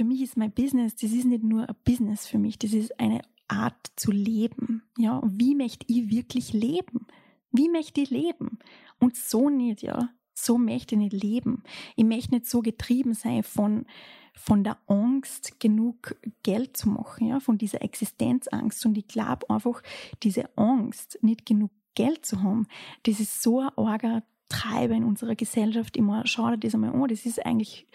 [0.00, 2.98] für mich ist mein Business, das ist nicht nur ein Business für mich, das ist
[2.98, 4.82] eine Art zu leben.
[4.96, 7.06] Ja, wie möchte ich wirklich leben?
[7.52, 8.60] Wie möchte ich leben?
[8.98, 10.08] Und so nicht, ja.
[10.32, 11.64] So möchte ich nicht leben.
[11.96, 13.84] Ich möchte nicht so getrieben sein von,
[14.32, 18.86] von der Angst, genug Geld zu machen, ja, von dieser Existenzangst.
[18.86, 19.82] Und ich glaube einfach,
[20.22, 22.66] diese Angst, nicht genug Geld zu haben,
[23.02, 25.96] das ist so ein arger Treiber in unserer Gesellschaft.
[25.98, 27.86] Immer schau dir das einmal an, das ist eigentlich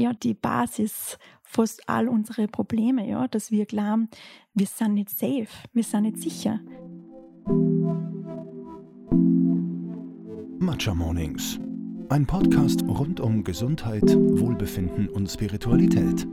[0.00, 4.08] ja die Basis fast all unsere Probleme, ja, dass wir glauben,
[4.54, 6.60] wir sind nicht safe, wir sind nicht sicher.
[10.58, 11.58] Matcha Mornings.
[12.08, 16.26] Ein Podcast rund um Gesundheit, Wohlbefinden und Spiritualität.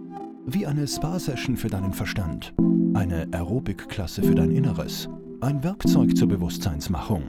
[0.45, 2.53] Wie eine Spa-Session für deinen Verstand,
[2.93, 5.09] eine Aerobic-Klasse für dein Inneres,
[5.41, 7.23] ein Werkzeug zur Bewusstseinsmachung.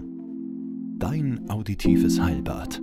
[0.98, 2.80] Dein auditives Heilbad.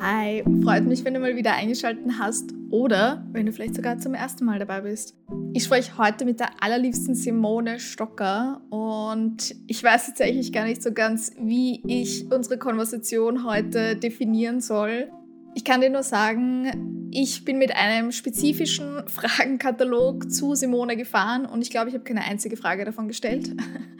[0.00, 4.14] Hi, freut mich, wenn du mal wieder eingeschaltet hast oder wenn du vielleicht sogar zum
[4.14, 5.16] ersten Mal dabei bist.
[5.54, 10.92] Ich spreche heute mit der allerliebsten Simone Stocker und ich weiß tatsächlich gar nicht so
[10.92, 15.10] ganz, wie ich unsere Konversation heute definieren soll.
[15.56, 21.60] Ich kann dir nur sagen, ich bin mit einem spezifischen Fragenkatalog zu Simone gefahren und
[21.62, 23.50] ich glaube, ich habe keine einzige Frage davon gestellt,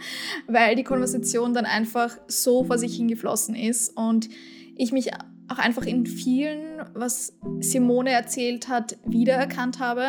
[0.46, 4.28] weil die Konversation dann einfach so vor sich hingeflossen ist und
[4.76, 5.10] ich mich
[5.48, 10.04] auch einfach in vielen, was Simone erzählt hat, wiedererkannt habe.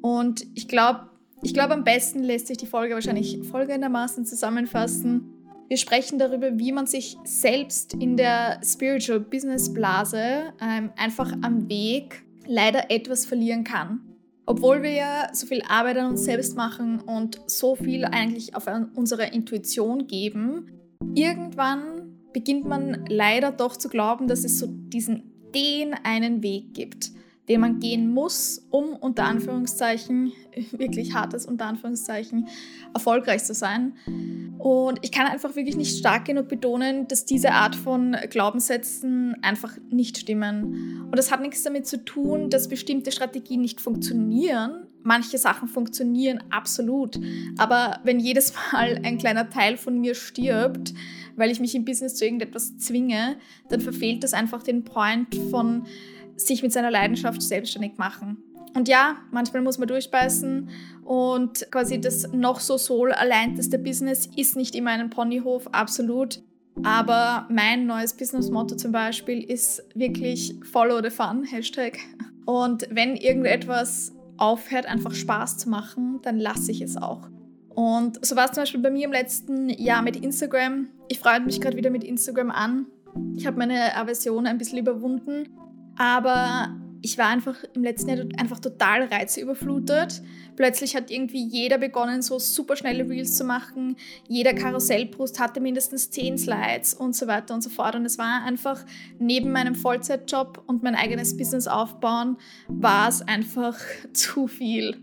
[0.00, 1.08] Und ich glaube,
[1.42, 5.30] ich glaube, am besten lässt sich die Folge wahrscheinlich folgendermaßen zusammenfassen.
[5.68, 11.68] Wir sprechen darüber, wie man sich selbst in der Spiritual Business Blase ähm, einfach am
[11.68, 14.00] Weg leider etwas verlieren kann.
[14.46, 18.68] Obwohl wir ja so viel Arbeit an uns selbst machen und so viel eigentlich auf
[18.94, 20.70] unsere Intuition geben,
[21.14, 22.03] irgendwann
[22.34, 27.12] beginnt man leider doch zu glauben, dass es so diesen den einen Weg gibt,
[27.48, 30.32] den man gehen muss, um unter Anführungszeichen,
[30.72, 32.48] wirklich hartes unter Anführungszeichen,
[32.92, 33.94] erfolgreich zu sein.
[34.58, 39.76] Und ich kann einfach wirklich nicht stark genug betonen, dass diese Art von Glaubenssätzen einfach
[39.90, 41.02] nicht stimmen.
[41.04, 44.86] Und das hat nichts damit zu tun, dass bestimmte Strategien nicht funktionieren.
[45.02, 47.20] Manche Sachen funktionieren absolut.
[47.58, 50.94] Aber wenn jedes Mal ein kleiner Teil von mir stirbt,
[51.36, 53.36] weil ich mich im Business zu irgendetwas zwinge,
[53.68, 55.86] dann verfehlt das einfach den Point von
[56.36, 58.38] sich mit seiner Leidenschaft selbstständig machen.
[58.74, 60.68] Und ja, manchmal muss man durchbeißen
[61.04, 66.42] und quasi das noch so soul alleinteste Business ist nicht immer ein Ponyhof, absolut.
[66.82, 71.98] Aber mein neues Business-Motto zum Beispiel ist wirklich Follow the Fun, Hashtag.
[72.46, 77.28] Und wenn irgendetwas aufhört, einfach Spaß zu machen, dann lasse ich es auch.
[77.74, 80.88] Und so war es zum Beispiel bei mir im letzten Jahr mit Instagram.
[81.08, 82.86] Ich freue mich gerade wieder mit Instagram an.
[83.36, 85.48] Ich habe meine Aversion ein bisschen überwunden,
[85.96, 86.74] aber
[87.04, 90.22] ich war einfach im letzten Jahr einfach total reizüberflutet.
[90.56, 93.96] Plötzlich hat irgendwie jeder begonnen, so super schnelle Reels zu machen.
[94.26, 97.94] Jeder Karussellpost hatte mindestens 10 Slides und so weiter und so fort.
[97.94, 98.82] Und es war einfach
[99.18, 103.76] neben meinem Vollzeitjob und mein eigenes Business aufbauen, war es einfach
[104.14, 104.96] zu viel.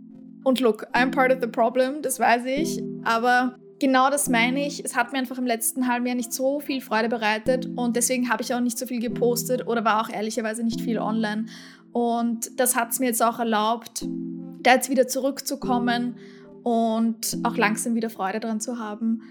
[0.44, 2.82] Und look, I'm part of the problem, das weiß ich.
[3.04, 4.84] Aber genau das meine ich.
[4.84, 8.30] Es hat mir einfach im letzten halben Jahr nicht so viel Freude bereitet und deswegen
[8.30, 11.48] habe ich auch nicht so viel gepostet oder war auch ehrlicherweise nicht viel online.
[11.92, 14.06] Und das hat es mir jetzt auch erlaubt,
[14.62, 16.16] da jetzt wieder zurückzukommen
[16.64, 19.22] und auch langsam wieder Freude dran zu haben.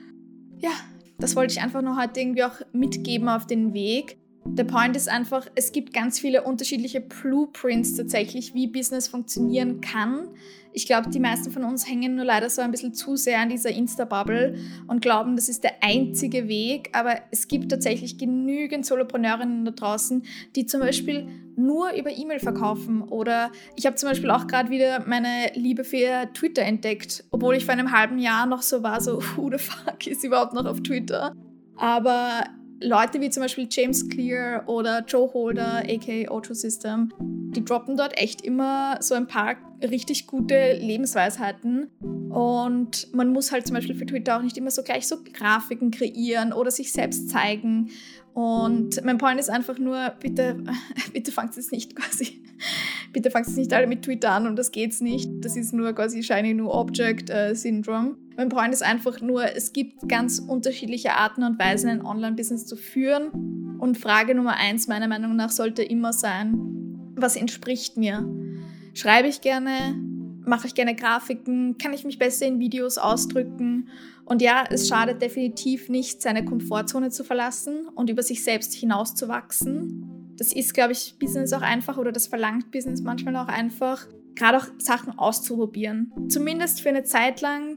[0.59, 0.73] Ja,
[1.19, 4.19] das wollte ich einfach nur heute irgendwie auch mitgeben auf den Weg.
[4.47, 10.29] Der Point ist einfach, es gibt ganz viele unterschiedliche Blueprints tatsächlich, wie Business funktionieren kann.
[10.73, 13.49] Ich glaube, die meisten von uns hängen nur leider so ein bisschen zu sehr an
[13.49, 16.91] dieser Insta-Bubble und glauben, das ist der einzige Weg.
[16.93, 20.23] Aber es gibt tatsächlich genügend Solopreneurinnen da draußen,
[20.55, 21.27] die zum Beispiel
[21.57, 23.03] nur über E-Mail verkaufen.
[23.03, 27.65] Oder ich habe zum Beispiel auch gerade wieder meine Liebe für Twitter entdeckt, obwohl ich
[27.65, 30.81] vor einem halben Jahr noch so war, so, who the fuck ist überhaupt noch auf
[30.83, 31.35] Twitter?
[31.77, 32.45] Aber
[32.83, 38.17] Leute wie zum Beispiel James Clear oder Joe Holder, aka Auto System, die droppen dort
[38.17, 41.91] echt immer so ein paar richtig gute Lebensweisheiten.
[42.31, 45.91] Und man muss halt zum Beispiel für Twitter auch nicht immer so gleich so Grafiken
[45.91, 47.91] kreieren oder sich selbst zeigen.
[48.33, 50.63] Und mein Point ist einfach nur, bitte,
[51.13, 52.43] bitte fangt es nicht quasi,
[53.13, 55.29] bitte fangt es nicht alle mit Twitter an und das geht's nicht.
[55.41, 58.17] Das ist nur quasi Shiny New Object äh, Syndrome.
[58.41, 62.75] Mein Point ist einfach nur, es gibt ganz unterschiedliche Arten und Weisen, ein Online-Business zu
[62.75, 63.77] führen.
[63.79, 66.55] Und Frage Nummer eins meiner Meinung nach sollte immer sein,
[67.17, 68.27] was entspricht mir?
[68.95, 69.95] Schreibe ich gerne?
[70.47, 71.77] Mache ich gerne Grafiken?
[71.77, 73.89] Kann ich mich besser in Videos ausdrücken?
[74.25, 80.33] Und ja, es schadet definitiv nicht, seine Komfortzone zu verlassen und über sich selbst hinauszuwachsen.
[80.39, 84.57] das ist, glaube ich, Business auch einfach oder das verlangt Business manchmal auch einfach, gerade
[84.57, 86.11] auch Sachen auszuprobieren.
[86.31, 87.77] Zumindest für eine Zeit lang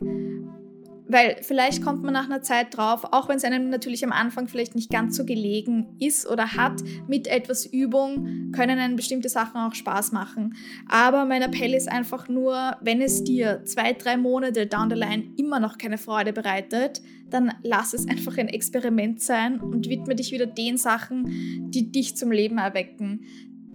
[1.14, 4.48] weil vielleicht kommt man nach einer Zeit drauf, auch wenn es einem natürlich am Anfang
[4.48, 9.62] vielleicht nicht ganz so gelegen ist oder hat, mit etwas Übung können einem bestimmte Sachen
[9.62, 10.56] auch Spaß machen.
[10.90, 15.24] Aber mein Appell ist einfach nur, wenn es dir zwei, drei Monate down the line
[15.38, 20.32] immer noch keine Freude bereitet, dann lass es einfach ein Experiment sein und widme dich
[20.32, 23.22] wieder den Sachen, die dich zum Leben erwecken.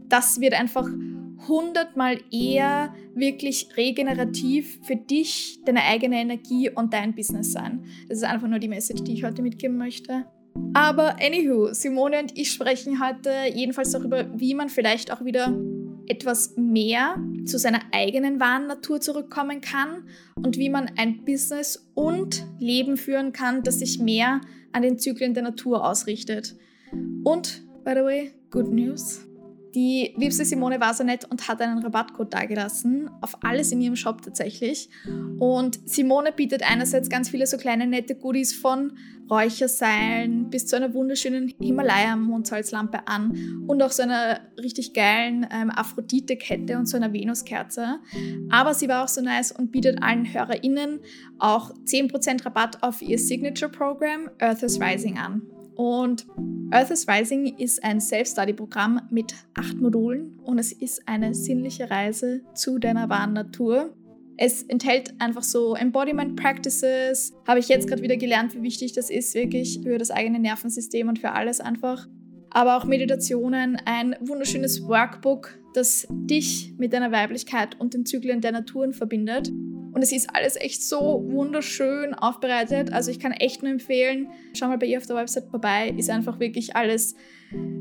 [0.09, 0.89] Das wird einfach
[1.47, 7.85] hundertmal eher wirklich regenerativ für dich, deine eigene Energie und dein Business sein.
[8.09, 10.27] Das ist einfach nur die Message, die ich heute mitgeben möchte.
[10.75, 15.57] Aber anywho, Simone und ich sprechen heute jedenfalls darüber, wie man vielleicht auch wieder
[16.09, 22.47] etwas mehr zu seiner eigenen wahren Natur zurückkommen kann und wie man ein Business und
[22.59, 24.41] Leben führen kann, das sich mehr
[24.73, 26.57] an den Zyklen der Natur ausrichtet.
[27.25, 29.28] Und, by the way, good news.
[29.75, 33.97] Die liebste Simone war so nett und hat einen Rabattcode dagelassen, auf alles in ihrem
[33.97, 34.89] Shop tatsächlich.
[35.39, 38.93] Und Simone bietet einerseits ganz viele so kleine nette Goodies von
[39.31, 46.79] Räucherseilen bis zu einer wunderschönen Himalaya-Mondsalzlampe an und auch so einer richtig geilen ähm, Aphrodite-Kette
[46.79, 47.99] und so einer Venuskerze.
[48.51, 51.01] Aber sie war auch so nice und bietet allen HörerInnen
[51.39, 55.43] auch 10% Rabatt auf ihr Signature-Programm Earth is Rising an.
[55.79, 56.27] Und
[56.73, 62.41] Earth is Rising ist ein Self-Study-Programm mit acht Modulen und es ist eine sinnliche Reise
[62.53, 63.95] zu deiner wahren Natur.
[64.37, 67.33] Es enthält einfach so Embodiment Practices.
[67.47, 71.09] Habe ich jetzt gerade wieder gelernt, wie wichtig das ist, wirklich für das eigene Nervensystem
[71.09, 72.09] und für alles einfach.
[72.51, 78.51] Aber auch Meditationen, ein wunderschönes Workbook, das dich mit deiner Weiblichkeit und den Zyklen der
[78.51, 79.53] Naturen verbindet.
[79.93, 82.93] Und es ist alles echt so wunderschön aufbereitet.
[82.93, 85.95] Also ich kann echt nur empfehlen, schau mal bei ihr auf der Website vorbei.
[85.97, 87.15] Ist einfach wirklich alles.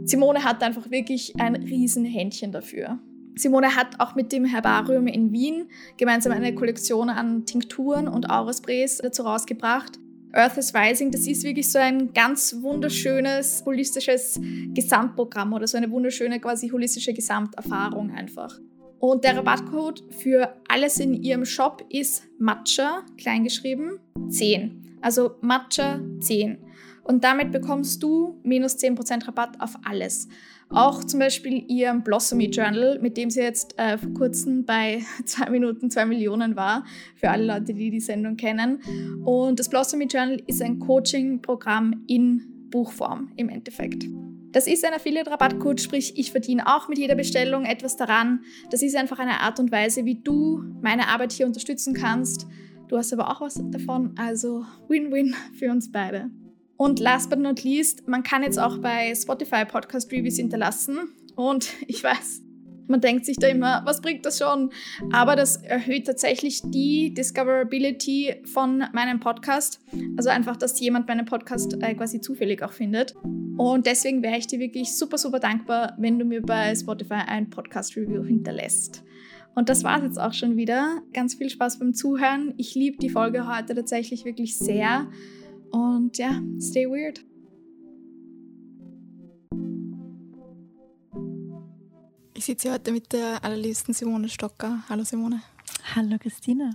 [0.05, 2.99] Simone hat einfach wirklich ein Riesenhändchen dafür.
[3.35, 8.97] Simone hat auch mit dem Herbarium in Wien gemeinsam eine Kollektion an Tinkturen und Aurasprays
[8.97, 9.99] dazu rausgebracht.
[10.33, 14.39] Earth is Rising, das ist wirklich so ein ganz wunderschönes holistisches
[14.73, 18.59] Gesamtprogramm oder so eine wunderschöne quasi holistische Gesamterfahrung einfach.
[18.99, 23.99] Und der Rabattcode für alles in ihrem Shop ist Matcha, kleingeschrieben,
[24.29, 24.97] 10.
[25.01, 26.57] Also Matcha 10.
[27.03, 30.27] Und damit bekommst du minus 10% Rabatt auf alles.
[30.69, 35.49] Auch zum Beispiel ihr Blossomy Journal, mit dem sie jetzt äh, vor kurzem bei 2
[35.49, 36.83] Minuten 2 Millionen war,
[37.15, 38.81] für alle Leute, die die Sendung kennen.
[39.23, 44.05] Und das Blossomy Journal ist ein Coaching-Programm in Buchform im Endeffekt.
[44.57, 48.43] Das ist ein Affiliate-Rabattcode, sprich, ich verdiene auch mit jeder Bestellung etwas daran.
[48.71, 52.47] Das ist einfach eine Art und Weise, wie du meine Arbeit hier unterstützen kannst.
[52.87, 56.31] Du hast aber auch was davon, also Win-Win für uns beide.
[56.75, 61.13] Und last but not least, man kann jetzt auch bei Spotify Podcast Reviews hinterlassen.
[61.35, 62.41] Und ich weiß,
[62.87, 64.71] man denkt sich da immer, was bringt das schon?
[65.11, 69.79] Aber das erhöht tatsächlich die Discoverability von meinem Podcast.
[70.15, 73.15] Also einfach, dass jemand meinen Podcast äh, quasi zufällig auch findet.
[73.57, 77.49] Und deswegen wäre ich dir wirklich super, super dankbar, wenn du mir bei Spotify ein
[77.49, 79.03] Podcast-Review hinterlässt.
[79.55, 81.01] Und das war es jetzt auch schon wieder.
[81.13, 82.53] Ganz viel Spaß beim Zuhören.
[82.57, 85.07] Ich liebe die Folge heute tatsächlich wirklich sehr.
[85.71, 87.25] Und ja, stay weird.
[92.37, 94.83] Ich sitze heute mit der allerliebsten Simone Stocker.
[94.89, 95.41] Hallo Simone.
[95.95, 96.69] Hallo Christina.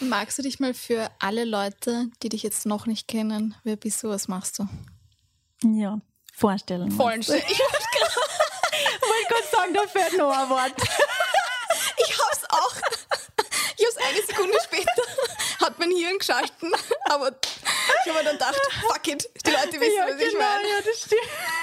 [0.00, 4.02] Magst du dich mal für alle Leute, die dich jetzt noch nicht kennen, wer bist
[4.02, 4.66] du, was machst du?
[5.64, 6.00] Ja,
[6.32, 6.90] vorstellen.
[6.92, 7.44] Vollen Ich wollte
[9.28, 10.72] gerade sagen, da fehlt noch ein Wort.
[11.98, 12.74] ich hab's auch.
[13.76, 15.02] Ich hab's eine Sekunde später,
[15.60, 16.72] hat mein Hirn geschalten,
[17.10, 17.36] aber
[18.06, 20.68] ich habe dann gedacht, fuck it, die Leute wissen, ja, was genau, ich meine.
[20.70, 21.53] Ja, das stimmt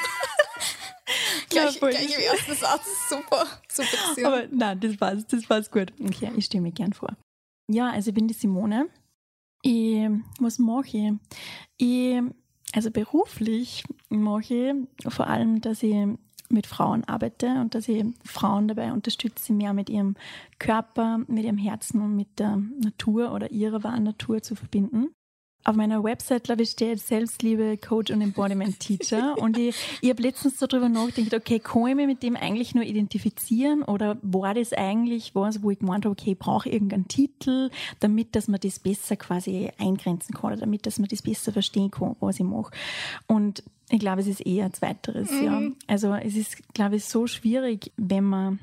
[1.51, 3.10] gleich, ja, gleich im ersten Satz.
[3.10, 4.27] Super, super.
[4.27, 5.93] Aber nein, das war's, das war's gut.
[6.03, 7.15] Okay, ich stelle mir gern vor.
[7.70, 8.89] Ja, also ich bin die Simone.
[9.62, 11.13] Ich, was mache ich?
[11.77, 12.22] ich?
[12.74, 16.08] Also beruflich mache ich vor allem, dass ich
[16.50, 20.15] mit Frauen arbeite und dass ich Frauen dabei unterstütze, mehr mit ihrem
[20.60, 25.10] Körper, mit ihrem Herzen und mit der Natur oder ihrer wahren Natur zu verbinden
[25.63, 29.36] auf meiner Website, glaube ich, steht Selbstliebe, Coach und Embodiment Teacher.
[29.38, 32.84] und ich, ich habe letztens darüber nachgedacht, okay, kann ich mich mit dem eigentlich nur
[32.84, 37.70] identifizieren oder war das eigentlich was, wo ich gemeint habe, okay, ich brauche irgendeinen Titel,
[38.00, 41.91] damit, dass man das besser quasi eingrenzen kann oder damit, dass man das besser verstehen
[41.91, 42.72] kann, was ich mache.
[43.27, 45.44] Und ich glaube, es ist eher zweiteres, mhm.
[45.44, 45.62] ja.
[45.88, 48.60] Also es ist, glaube ich, so schwierig, wenn man,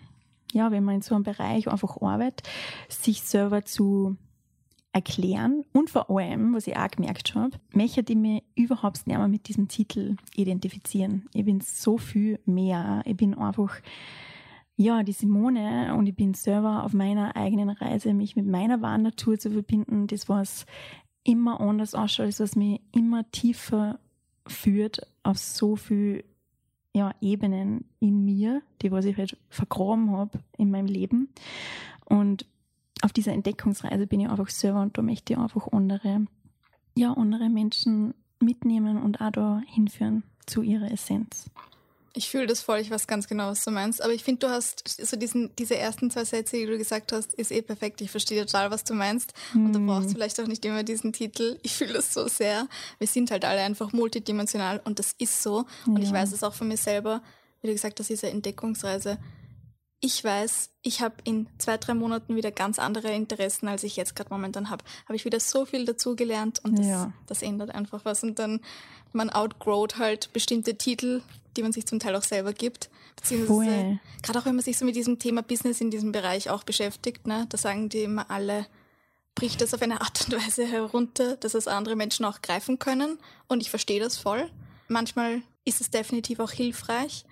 [0.53, 2.49] ja, wenn man in so einem Bereich einfach arbeitet,
[2.89, 4.17] sich selber zu
[4.93, 9.29] erklären und vor allem, was ich auch gemerkt habe, möchte ich mich überhaupt nicht mehr
[9.29, 11.29] mit diesem Titel identifizieren.
[11.35, 13.03] Ich bin so viel mehr.
[13.05, 13.75] Ich bin einfach,
[14.77, 19.03] ja, die Simone und ich bin selber auf meiner eigenen Reise, mich mit meiner wahren
[19.03, 20.07] Natur zu verbinden.
[20.07, 20.65] Das, was
[21.23, 23.99] immer anders ausschaut, das, was mich immer tiefer
[24.47, 26.25] führt auf so viel
[26.95, 31.29] ja, Ebenen in mir, die was ich halt vergraben habe in meinem Leben.
[32.07, 32.47] Und
[33.03, 36.27] auf dieser Entdeckungsreise bin ich einfach selber und da möchte ich einfach andere,
[36.95, 41.51] ja, andere Menschen mitnehmen und auch da hinführen zu ihrer Essenz.
[42.15, 44.03] Ich fühle das voll, ich weiß ganz genau, was du meinst.
[44.03, 47.33] Aber ich finde, du hast so diesen, diese ersten zwei Sätze, die du gesagt hast,
[47.35, 48.01] ist eh perfekt.
[48.01, 49.35] Ich verstehe total, was du meinst.
[49.55, 50.15] Und du brauchst hm.
[50.15, 51.59] vielleicht auch nicht immer diesen Titel.
[51.63, 52.67] Ich fühle das so sehr.
[52.99, 55.67] Wir sind halt alle einfach multidimensional und das ist so.
[55.87, 56.05] Und ja.
[56.05, 57.23] ich weiß es auch von mir selber,
[57.61, 59.19] wie du gesagt hast, diese Entdeckungsreise
[60.01, 64.15] ich weiß, ich habe in zwei, drei Monaten wieder ganz andere Interessen, als ich jetzt
[64.15, 64.85] gerade momentan habe.
[65.07, 67.13] Habe ich wieder so viel dazugelernt und das, ja.
[67.27, 68.23] das ändert einfach was.
[68.23, 68.61] Und dann,
[69.13, 71.23] man outgrowt halt bestimmte Titel,
[71.57, 72.91] die man sich zum Teil auch selber gibt.
[73.17, 76.63] Beziehungsweise, gerade auch wenn man sich so mit diesem Thema Business in diesem Bereich auch
[76.63, 78.67] beschäftigt, ne, da sagen die immer alle,
[79.35, 83.19] bricht das auf eine Art und Weise herunter, dass es andere Menschen auch greifen können.
[83.49, 84.49] Und ich verstehe das voll.
[84.87, 87.25] Manchmal ist es definitiv auch hilfreich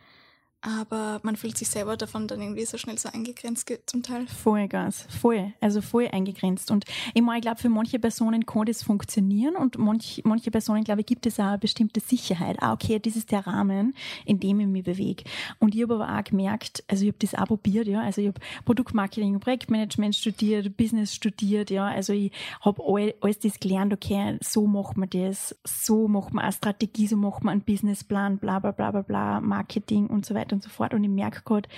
[0.67, 4.27] aber man fühlt sich selber davon dann irgendwie so schnell so eingegrenzt zum Teil.
[4.27, 6.73] Voll ganz, voll, also voll eingegrenzt.
[6.73, 10.83] Und ich meine, ich glaube, für manche Personen kann das funktionieren und manch, manche Personen,
[10.83, 12.57] glaube ich, gibt es auch eine bestimmte Sicherheit.
[12.61, 13.95] Ah, okay, das ist der Rahmen,
[14.25, 15.23] in dem ich mich bewege.
[15.61, 18.29] Und ich habe aber auch gemerkt, also ich habe das auch probiert, ja, also ich
[18.29, 24.37] habe Produktmarketing Projektmanagement studiert, Business studiert, ja, also ich habe all, alles das gelernt, okay,
[24.43, 28.59] so macht man das, so macht man eine Strategie, so macht man einen Businessplan, bla
[28.59, 30.95] bla bla bla bla, Marketing und so weiter und so fort.
[30.95, 31.69] Und ich merke gerade,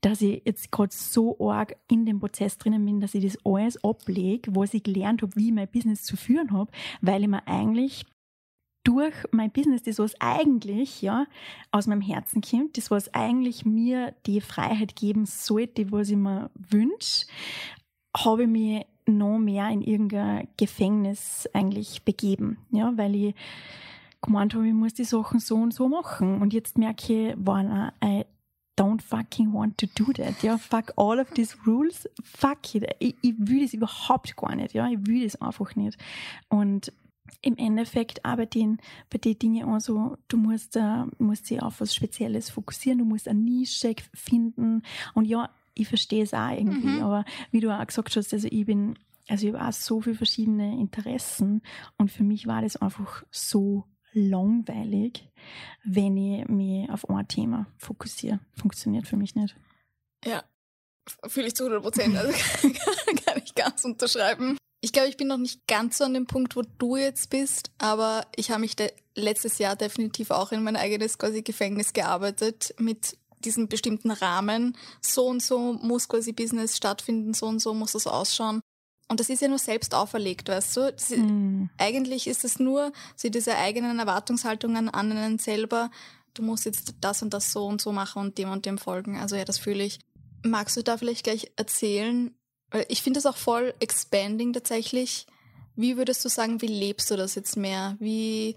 [0.00, 3.82] dass ich jetzt gerade so arg in dem Prozess drinnen bin, dass ich das alles
[3.84, 6.70] ablege, was ich gelernt habe, wie ich mein Business zu führen habe,
[7.00, 8.04] weil ich mir eigentlich
[8.84, 11.26] durch mein Business, das was eigentlich ja
[11.70, 16.50] aus meinem Herzen kommt, das was eigentlich mir die Freiheit geben sollte, was ich mir
[16.54, 17.26] wünsche,
[18.16, 23.34] habe ich mich noch mehr in irgendein Gefängnis eigentlich begeben, ja, weil ich
[24.22, 26.40] gemeint habe, ich muss die Sachen so und so machen.
[26.40, 28.24] Und jetzt merke ich, wow, I
[28.78, 30.42] don't fucking want to do that.
[30.42, 32.08] Ja, fuck all of these rules.
[32.22, 32.86] Fuck it.
[32.98, 34.74] Ich, ich will das überhaupt gar nicht.
[34.74, 35.98] Ja, ich will das einfach nicht.
[36.48, 36.92] Und
[37.40, 38.66] im Endeffekt arbeite ich
[39.10, 43.04] bei den Dingen auch so, du musst, uh, musst dich auf was Spezielles fokussieren, du
[43.04, 44.82] musst eine Nische finden.
[45.14, 47.02] Und ja, ich verstehe es auch irgendwie, mhm.
[47.02, 48.98] aber wie du auch gesagt hast, also ich bin,
[49.28, 51.62] also ich habe auch so viele verschiedene Interessen
[51.96, 55.28] und für mich war das einfach so langweilig,
[55.84, 58.40] wenn ich mich auf ein Thema fokussiere.
[58.54, 59.56] Funktioniert für mich nicht.
[60.24, 60.44] Ja,
[61.26, 62.16] fühle ich zu 100 Prozent.
[62.16, 62.32] Also
[63.24, 64.56] kann ich ganz unterschreiben.
[64.80, 67.70] Ich glaube, ich bin noch nicht ganz so an dem Punkt, wo du jetzt bist,
[67.78, 68.74] aber ich habe mich
[69.14, 74.76] letztes Jahr definitiv auch in mein eigenes quasi Gefängnis gearbeitet mit diesem bestimmten Rahmen.
[75.00, 78.60] So und so muss quasi Business stattfinden, so und so muss es ausschauen.
[79.08, 80.92] Und das ist ja nur selbst auferlegt, weißt du?
[80.92, 81.68] Das, mhm.
[81.76, 85.90] Eigentlich ist es nur so diese eigenen Erwartungshaltungen an einen selber.
[86.34, 89.18] Du musst jetzt das und das so und so machen und dem und dem folgen.
[89.18, 90.00] Also ja, das fühle ich.
[90.44, 92.34] Magst du da vielleicht gleich erzählen?
[92.70, 95.26] Weil ich finde das auch voll expanding tatsächlich.
[95.76, 97.96] Wie würdest du sagen, wie lebst du das jetzt mehr?
[97.98, 98.56] Wie,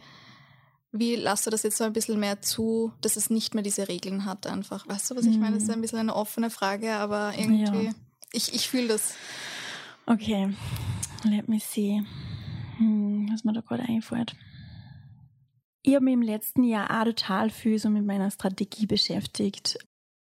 [0.91, 3.89] wie lässt du das jetzt so ein bisschen mehr zu, dass es nicht mehr diese
[3.89, 4.87] Regeln hat einfach?
[4.87, 5.55] Weißt du, was ich meine?
[5.55, 7.91] Das ist ein bisschen eine offene Frage, aber irgendwie, ja.
[8.31, 9.13] ich, ich fühle das.
[10.07, 10.53] Okay,
[11.23, 12.03] let me see,
[12.77, 14.35] hm, was mir da gerade einfällt.
[15.81, 19.79] Ich habe mich im letzten Jahr auch total viel so mit meiner Strategie beschäftigt.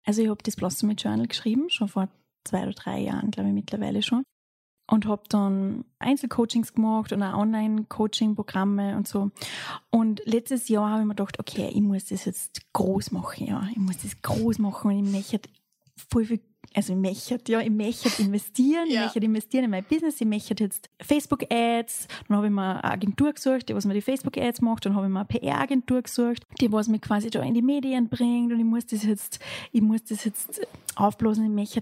[0.03, 2.09] Also ich habe das Blossom Journal geschrieben, schon vor
[2.43, 4.23] zwei oder drei Jahren, glaube ich mittlerweile schon.
[4.89, 9.29] Und habe dann Einzelcoachings gemacht und auch Online-Coaching-Programme und so.
[9.91, 13.67] Und letztes Jahr habe ich mir gedacht, okay, ich muss das jetzt groß machen, ja.
[13.69, 15.49] Ich muss das groß machen und ich möchte
[16.09, 16.39] voll viel
[16.77, 18.99] also ich möchte, ja, ich möchte investieren, ja.
[18.99, 22.83] ich möchte investieren in mein Business, ich möchte jetzt Facebook-Ads, dann habe ich mir eine
[22.83, 26.43] Agentur gesucht, die was mir die Facebook-Ads macht, dann habe ich mir eine PR-Agentur gesucht,
[26.61, 29.39] die was mich quasi da in die Medien bringt und ich muss das jetzt,
[29.71, 31.81] ich muss das jetzt aufblasen, ich möchte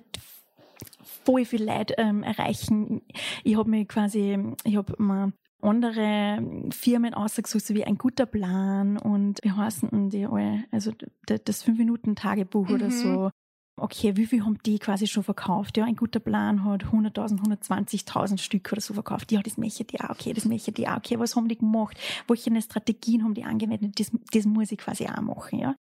[1.25, 3.01] voll viel Leute ähm, erreichen.
[3.43, 8.97] Ich habe mir quasi, ich habe mir andere Firmen ausgesucht, so wie ein guter Plan
[8.97, 10.63] und wie heißen die alle?
[10.71, 10.93] Also
[11.25, 12.75] das 5-Minuten-Tagebuch mhm.
[12.75, 13.29] oder so
[13.77, 15.77] okay, wie viel haben die quasi schon verkauft?
[15.77, 19.32] Ja, ein guter Plan hat 100.000, 120.000 Stück oder so verkauft.
[19.32, 21.98] Ja, das möchte die auch, okay, das möchte die auch, okay, was haben die gemacht?
[22.27, 24.00] Welche Strategien haben die angewendet?
[24.00, 25.75] Das, das muss ich quasi auch machen, ja.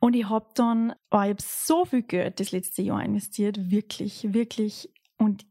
[0.00, 4.32] Und ich habe dann, oh, ich habe so viel Geld das letzte Jahr investiert, wirklich,
[4.32, 4.90] wirklich.
[5.18, 5.46] Und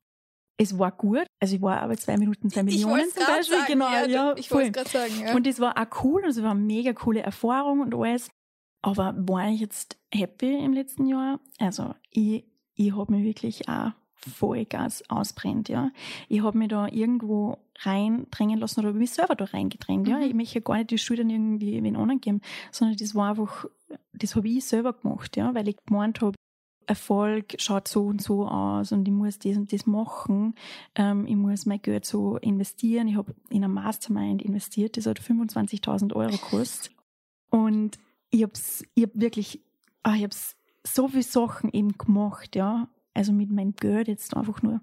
[0.57, 1.25] es war gut.
[1.41, 3.57] Also ich war aber zwei Minuten, zwei Millionen zum Beispiel.
[3.57, 5.35] Sagen, genau, ja, ja, ich wollte gerade sagen, ja.
[5.35, 8.29] Und das war auch cool, also war eine mega coole Erfahrung und alles.
[8.85, 11.39] Aber war ich jetzt happy im letzten Jahr?
[11.57, 12.43] Also ich,
[12.75, 15.89] ich habe mich wirklich auch Vollgas ausbrennt, ja.
[16.29, 20.17] Ich habe mich da irgendwo reindrängen lassen oder habe mich selber da reingedrängt, ja.
[20.17, 20.23] Mhm.
[20.25, 23.31] Ich möchte ja gar nicht die Schuld dann irgendwie wen anderen geben, sondern das war
[23.31, 23.65] einfach,
[24.13, 26.35] das habe ich selber gemacht, ja, weil ich gemeint habe,
[26.85, 30.53] Erfolg schaut so und so aus und ich muss das und das machen.
[30.93, 33.07] Ähm, ich muss mein Geld so investieren.
[33.07, 36.91] Ich habe in ein Mastermind investiert, das hat 25.000 Euro gekostet.
[37.49, 37.97] Und
[38.35, 38.53] ich habe
[38.95, 39.61] ich hab wirklich,
[40.03, 40.35] ah, ich habe
[40.83, 42.89] so viele Sachen eben gemacht, ja.
[43.13, 44.81] Also mit meinem Geld jetzt einfach nur.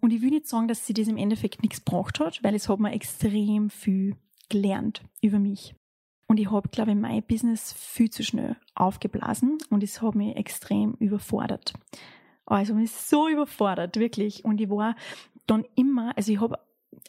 [0.00, 2.68] Und ich will nicht sagen, dass sie das im Endeffekt nichts gebracht hat, weil es
[2.68, 4.16] hat mir extrem viel
[4.48, 5.74] gelernt über mich.
[6.28, 10.36] Und ich habe, glaube ich, mein Business viel zu schnell aufgeblasen und es hat mich
[10.36, 11.74] extrem überfordert.
[12.46, 14.44] Also mich so überfordert, wirklich.
[14.44, 14.94] Und ich war
[15.46, 16.58] dann immer, also ich habe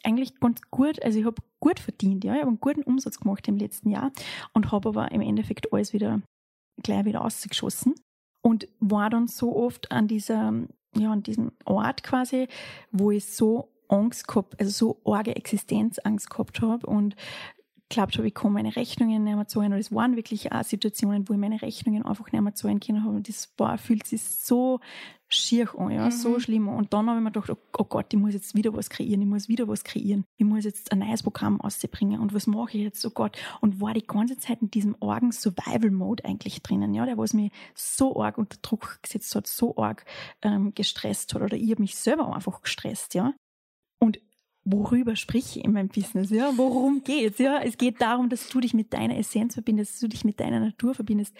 [0.02, 3.46] eigentlich ganz gut, also ich habe gut verdient, ja, ich habe einen guten Umsatz gemacht
[3.48, 4.12] im letzten Jahr
[4.52, 6.20] und habe aber im Endeffekt alles wieder
[6.82, 7.94] gleich wieder ausgeschossen
[8.42, 10.52] und war dann so oft an dieser,
[10.96, 12.48] ja, an diesem Ort quasi,
[12.90, 14.70] wo ich so Angst gehabt, also
[15.04, 17.16] so arge Existenzangst gehabt habe und
[17.94, 19.72] glaubt habe, ich kann meine Rechnungen nicht mehr zahlen.
[19.72, 23.04] Und es waren wirklich auch Situationen, wo ich meine Rechnungen einfach nicht mehr zahlen können
[23.04, 23.16] habe.
[23.16, 24.80] Und das war, fühlt sich so
[25.28, 26.10] schier an, ja, Mhm.
[26.10, 26.68] so schlimm.
[26.68, 26.76] an.
[26.76, 29.22] Und dann habe ich mir gedacht, oh, oh Gott, ich muss jetzt wieder was kreieren,
[29.22, 30.24] ich muss wieder was kreieren.
[30.36, 32.20] Ich muss jetzt ein neues Programm ausbringen.
[32.20, 33.04] Und was mache ich jetzt?
[33.06, 33.36] Oh Gott.
[33.60, 37.52] Und war die ganze Zeit in diesem argen Survival-Mode eigentlich drinnen, ja, der was mich
[37.74, 40.04] so arg unter Druck gesetzt hat, so arg
[40.42, 41.42] ähm, gestresst hat.
[41.42, 43.32] Oder ich habe mich selber einfach gestresst, ja.
[43.98, 44.18] Und
[44.64, 46.52] worüber spreche ich in meinem Business, ja?
[46.56, 47.60] Worum geht's, ja?
[47.62, 50.60] Es geht darum, dass du dich mit deiner Essenz verbindest, dass du dich mit deiner
[50.60, 51.34] Natur verbindest.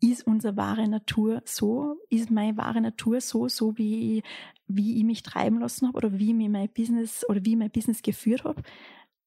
[0.00, 1.96] Ist unsere wahre Natur so?
[2.10, 4.22] Ist meine wahre Natur so, so wie,
[4.66, 8.02] wie ich mich treiben lassen habe oder wie mir mein Business oder wie mein Business
[8.02, 8.62] geführt habe?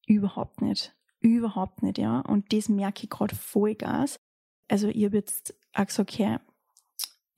[0.06, 0.94] Überhaupt nicht.
[1.20, 2.20] Überhaupt nicht, ja.
[2.20, 4.20] Und das merke ich gerade Vollgas.
[4.68, 6.38] Also ich habe jetzt auch gesagt, okay,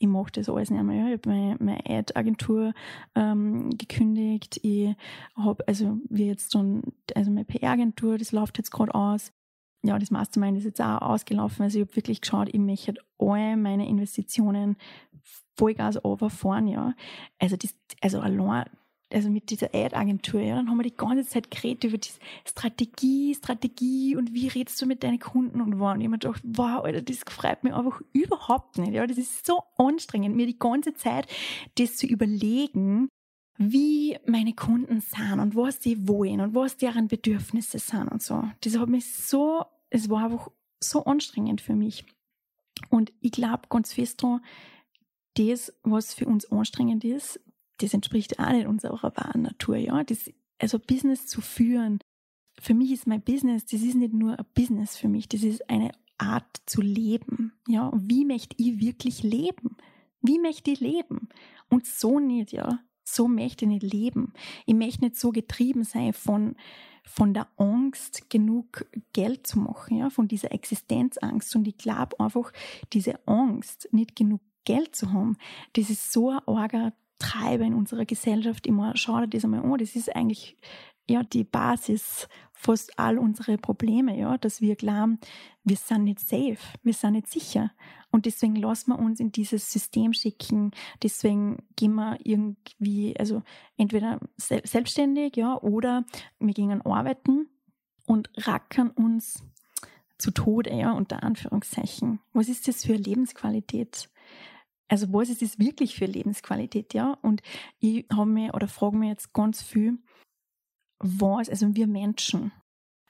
[0.00, 1.08] ich mache das alles nicht mehr.
[1.08, 2.72] Ich habe meine, Ad-Agentur
[3.14, 4.58] ähm, gekündigt.
[4.62, 4.94] Ich
[5.36, 6.82] habe, also wir jetzt dann,
[7.14, 9.30] also meine PR-Agentur, das läuft jetzt gerade aus.
[9.82, 11.62] Ja, das Mastermind ist jetzt auch ausgelaufen.
[11.62, 14.76] Also ich habe wirklich geschaut, ich möchte alle meine Investitionen
[15.56, 16.94] Vollgas overfahren, ja.
[17.38, 18.64] Also das, also allein,
[19.12, 22.10] also mit dieser Ad-Agentur, ja, dann haben wir die ganze Zeit geredet über die
[22.44, 25.94] Strategie, Strategie und wie redest du mit deinen Kunden und war.
[25.94, 29.06] Und ich hab mir gedacht, wow, Alter, das freut mich einfach überhaupt nicht, ja.
[29.06, 31.26] Das ist so anstrengend, mir die ganze Zeit
[31.76, 33.08] das zu überlegen,
[33.58, 38.44] wie meine Kunden sind und was die wollen und was deren Bedürfnisse sind und so.
[38.62, 40.50] Das hat mich so, es war einfach
[40.82, 42.06] so anstrengend für mich.
[42.88, 44.42] Und ich glaube ganz fest daran,
[45.34, 47.40] das, was für uns anstrengend ist,
[47.80, 50.02] das entspricht auch nicht unserer wahren Natur, ja.
[50.04, 52.00] Das, also Business zu führen,
[52.60, 55.68] für mich ist mein Business, das ist nicht nur ein Business für mich, das ist
[55.70, 57.86] eine Art zu leben, ja.
[57.86, 59.76] Und wie möchte ich wirklich leben?
[60.20, 61.28] Wie möchte ich leben?
[61.68, 62.80] Und so nicht, ja.
[63.02, 64.34] So möchte ich nicht leben.
[64.66, 66.54] Ich möchte nicht so getrieben sein von,
[67.04, 71.56] von der Angst, genug Geld zu machen, ja, von dieser Existenzangst.
[71.56, 72.52] Und ich glaube einfach,
[72.92, 75.36] diese Angst, nicht genug Geld zu haben,
[75.72, 78.66] das ist so ein arger Treiber in unserer Gesellschaft.
[78.66, 80.56] Immer schau dir das einmal an, das ist eigentlich
[81.08, 85.18] ja die Basis fast all unsere Probleme, ja, dass wir glauben,
[85.64, 87.70] wir sind nicht safe, wir sind nicht sicher.
[88.10, 93.42] Und deswegen lassen wir uns in dieses System schicken, deswegen gehen wir irgendwie, also
[93.76, 96.04] entweder sel selbstständig, ja, oder
[96.38, 97.48] wir gehen arbeiten
[98.06, 99.42] und rackern uns
[100.18, 102.20] zu Tode, ja, unter Anführungszeichen.
[102.32, 104.10] Was ist das für eine Lebensqualität?
[104.90, 107.12] Also was ist das wirklich für Lebensqualität, ja?
[107.22, 107.42] Und
[107.78, 109.98] ich habe mir oder frage mir jetzt ganz viel,
[110.98, 112.50] was, also wir Menschen,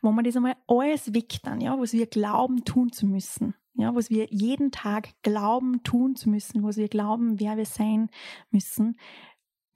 [0.02, 3.94] wenn wir das einmal alles weg dann, ja, was wir glauben tun zu müssen, ja,
[3.94, 8.10] was wir jeden Tag glauben tun zu müssen, was wir glauben, wer wir sein
[8.50, 8.98] müssen,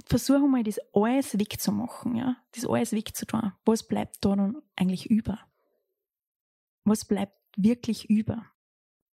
[0.05, 3.53] versuchen wir das alles wegzumachen, ja, das alles wegzutun.
[3.65, 5.41] Was bleibt da dann eigentlich über?
[6.85, 8.45] Was bleibt wirklich über?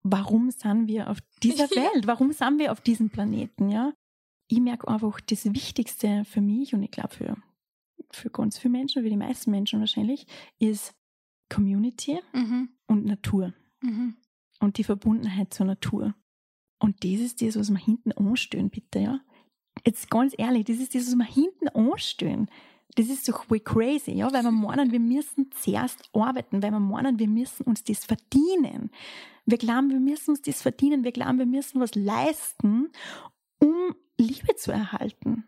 [0.09, 2.07] Warum sind wir auf dieser Welt?
[2.07, 3.93] Warum sind wir auf diesem Planeten, ja?
[4.49, 7.37] Ich merke einfach, das Wichtigste für mich und ich glaube für
[8.13, 10.27] für ganz viele Menschen, für die meisten Menschen wahrscheinlich,
[10.61, 10.95] ist
[11.53, 12.69] Community Mhm.
[12.87, 14.17] und Natur Mhm.
[14.61, 16.15] und die Verbundenheit zur Natur.
[16.79, 19.21] Und das ist das, was wir hinten anstellen, bitte, ja.
[19.85, 22.49] Jetzt ganz ehrlich, das ist das, was wir hinten anstellen.
[22.95, 26.81] Das ist doch voll crazy, ja, weil wir meinen, wir müssen zuerst arbeiten, weil wir
[26.81, 28.91] meinen, wir müssen uns das verdienen.
[29.45, 32.91] Wir glauben, wir müssen uns das verdienen, wir glauben, wir müssen was leisten,
[33.59, 35.45] um Liebe zu erhalten.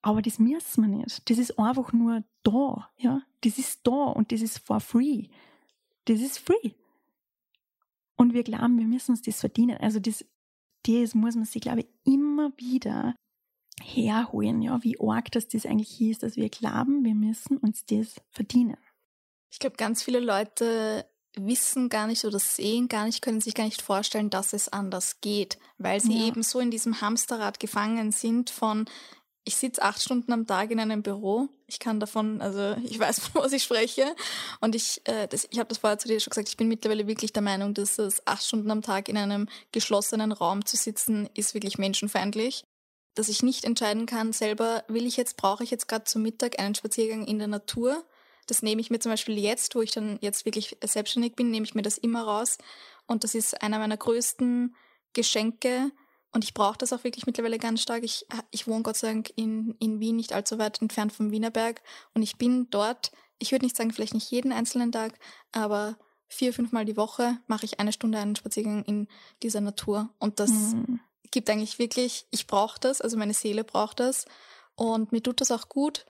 [0.00, 1.28] Aber das müssen wir nicht.
[1.30, 3.22] Das ist einfach nur da, ja.
[3.42, 5.28] Das ist da und das ist for free.
[6.06, 6.72] Das ist free.
[8.16, 9.76] Und wir glauben, wir müssen uns das verdienen.
[9.78, 10.24] Also das,
[10.86, 13.14] das muss man sich, glaube ich, immer wieder
[13.82, 18.14] herholen, ja, wie arg das das eigentlich ist, dass wir glauben, wir müssen uns das
[18.30, 18.76] verdienen.
[19.50, 21.06] Ich glaube, ganz viele Leute
[21.36, 25.20] wissen gar nicht oder sehen gar nicht, können sich gar nicht vorstellen, dass es anders
[25.20, 26.26] geht, weil sie ja.
[26.26, 28.86] eben so in diesem Hamsterrad gefangen sind von
[29.46, 31.48] ich sitze acht Stunden am Tag in einem Büro.
[31.66, 34.16] Ich kann davon, also ich weiß, von was ich spreche.
[34.60, 37.06] Und ich, äh, das, ich habe das vorher zu dir schon gesagt, ich bin mittlerweile
[37.06, 41.28] wirklich der Meinung, dass es acht Stunden am Tag in einem geschlossenen Raum zu sitzen,
[41.34, 42.64] ist wirklich menschenfeindlich.
[43.14, 46.58] Dass ich nicht entscheiden kann, selber will ich jetzt, brauche ich jetzt gerade zum Mittag
[46.58, 48.04] einen Spaziergang in der Natur
[48.46, 51.64] das nehme ich mir zum Beispiel jetzt, wo ich dann jetzt wirklich selbstständig bin, nehme
[51.64, 52.58] ich mir das immer raus.
[53.06, 54.74] Und das ist einer meiner größten
[55.12, 55.90] Geschenke.
[56.32, 58.02] Und ich brauche das auch wirklich mittlerweile ganz stark.
[58.02, 61.82] Ich, ich wohne Gott sei Dank in, in Wien, nicht allzu weit entfernt vom Wienerberg.
[62.12, 65.18] Und ich bin dort, ich würde nicht sagen, vielleicht nicht jeden einzelnen Tag,
[65.52, 65.96] aber
[66.26, 69.06] vier, fünfmal die Woche mache ich eine Stunde einen Spaziergang in
[69.42, 70.10] dieser Natur.
[70.18, 71.00] Und das mhm.
[71.34, 74.24] Gibt eigentlich wirklich, ich brauche das, also meine Seele braucht das.
[74.74, 76.06] Und mir tut das auch gut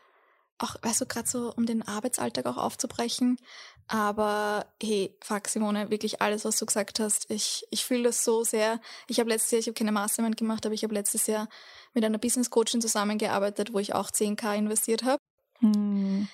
[0.58, 3.38] auch, weißt du, gerade so, um den Arbeitsalltag auch aufzubrechen.
[3.86, 7.30] Aber hey, fuck Simone, wirklich alles, was du gesagt hast.
[7.30, 8.80] Ich, ich fühle das so sehr.
[9.08, 11.48] Ich habe letztes Jahr, ich habe keine Mastermind gemacht, aber ich habe letztes Jahr
[11.92, 15.18] mit einer Business Coachin zusammengearbeitet, wo ich auch 10k investiert habe.
[15.58, 16.28] Hm.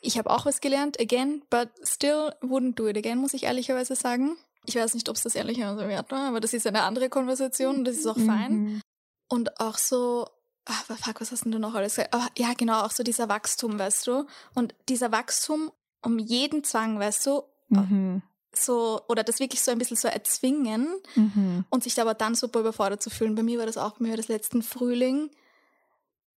[0.00, 3.94] Ich habe auch was gelernt, again, but still wouldn't do it again, muss ich ehrlicherweise
[3.94, 4.36] sagen.
[4.64, 7.84] Ich weiß nicht, ob es das ehrlicherweise wert war, aber das ist eine andere Konversation,
[7.84, 8.52] das ist auch fein.
[8.52, 8.80] Mhm.
[9.28, 10.28] Und auch so,
[10.66, 12.14] ach, fuck, was hast denn du noch alles gesagt?
[12.14, 14.26] Aber ja, genau, auch so dieser Wachstum, weißt du?
[14.54, 15.72] Und dieser Wachstum
[16.02, 17.42] um jeden Zwang, weißt du?
[17.68, 18.22] Mhm.
[18.54, 21.64] So, oder das wirklich so ein bisschen so erzwingen mhm.
[21.70, 23.34] und sich aber dann super überfordert zu fühlen.
[23.34, 25.30] Bei mir war das auch, bei mir war das letzten Frühling.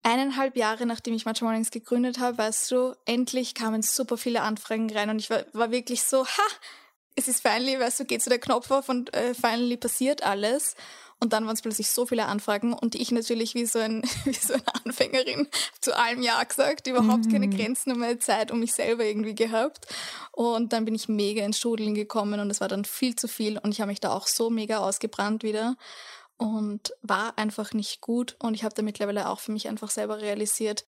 [0.01, 4.89] Eineinhalb Jahre, nachdem ich Matcha Mornings gegründet habe, weißt du, endlich kamen super viele Anfragen
[4.91, 6.43] rein und ich war, war wirklich so, ha,
[7.15, 10.75] es ist finally, weißt du, geht so der Knopf auf und äh, finally passiert alles.
[11.19, 14.33] Und dann waren es plötzlich so viele Anfragen und ich natürlich wie so, ein, wie
[14.33, 15.47] so eine Anfängerin
[15.79, 17.31] zu allem Ja gesagt, überhaupt mhm.
[17.31, 19.87] keine Grenzen und meine Zeit um mich selber irgendwie gehabt.
[20.33, 23.57] Und dann bin ich mega ins Strudeln gekommen und es war dann viel zu viel
[23.57, 25.77] und ich habe mich da auch so mega ausgebrannt wieder
[26.37, 28.35] und war einfach nicht gut.
[28.39, 30.85] Und ich habe da mittlerweile auch für mich einfach selber realisiert,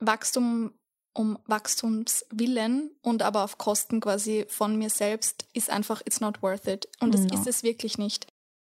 [0.00, 0.72] Wachstum
[1.18, 6.68] um Wachstumswillen und aber auf Kosten quasi von mir selbst ist einfach, it's not worth
[6.68, 6.88] it.
[7.00, 7.34] Und das ja.
[7.34, 8.28] ist es wirklich nicht.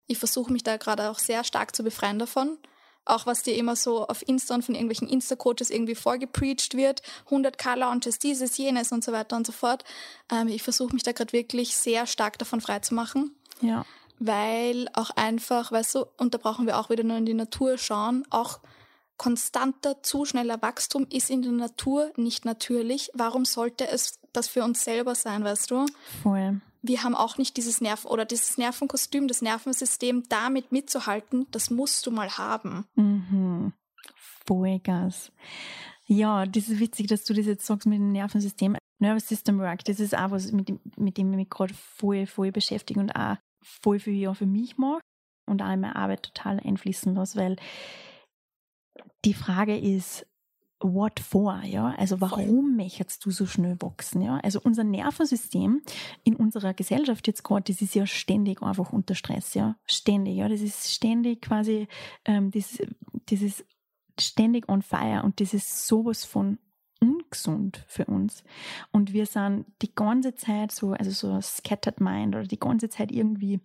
[0.06, 2.56] Ich versuche mich da gerade auch sehr stark zu befreien davon.
[3.04, 7.02] Auch was dir immer so auf Insta und von irgendwelchen Insta-Coaches irgendwie vorgepreacht wird.
[7.28, 9.84] 100k Launches, dieses, jenes und so weiter und so fort.
[10.30, 13.34] Ähm, ich versuche mich da gerade wirklich sehr stark davon frei zu machen.
[13.60, 13.84] Ja.
[14.20, 17.76] Weil auch einfach, weißt du, und da brauchen wir auch wieder nur in die Natur
[17.76, 18.60] schauen, auch
[19.16, 23.10] konstanter, zu schneller Wachstum ist in der Natur nicht natürlich.
[23.14, 25.86] Warum sollte es das für uns selber sein, weißt du?
[26.22, 31.70] Voll wir haben auch nicht dieses Nerven oder dieses Nervenkostüm, das Nervensystem damit mitzuhalten, das
[31.70, 32.86] musst du mal haben.
[32.94, 33.72] Mhm.
[34.46, 35.32] Vollgas.
[36.06, 38.76] Ja, das ist witzig, dass du das jetzt sagst mit dem Nervensystem.
[38.98, 42.26] Nervous System Work, das ist auch was, mit dem, mit dem ich mich gerade voll,
[42.26, 45.00] voll beschäftige und auch voll viel ja für mich mache
[45.46, 47.56] und auch in meine Arbeit total einfließen lasse, weil
[49.24, 50.26] die Frage ist,
[50.80, 51.94] what for, ja?
[51.96, 54.38] Also warum möchtest du so schnell wachsen, ja?
[54.42, 55.82] Also unser Nervensystem
[56.24, 59.76] in unserer Gesellschaft jetzt gerade, das ist ja ständig einfach unter Stress, ja?
[59.86, 60.48] Ständig, ja?
[60.48, 61.88] Das ist ständig quasi,
[62.24, 62.78] ähm, das,
[63.26, 63.64] das ist
[64.18, 66.58] ständig on fire und das ist sowas von
[67.00, 68.42] ungesund für uns.
[68.90, 73.12] Und wir sind die ganze Zeit so, also so scattered mind oder die ganze Zeit
[73.12, 73.60] irgendwie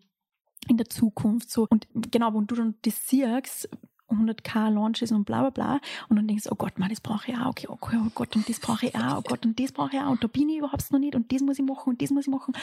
[0.67, 1.67] in der Zukunft so.
[1.69, 3.69] Und genau, wenn du dann das siehst,
[4.11, 5.79] 100k Launches und bla bla bla.
[6.09, 8.35] Und dann denkst du, oh Gott, man, das brauche ich auch, okay, okay, oh Gott,
[8.35, 10.49] und das brauche ich auch, oh Gott, und das brauche ich auch, und da bin
[10.49, 12.53] ich überhaupt noch nicht, und das muss ich machen, und das muss ich machen.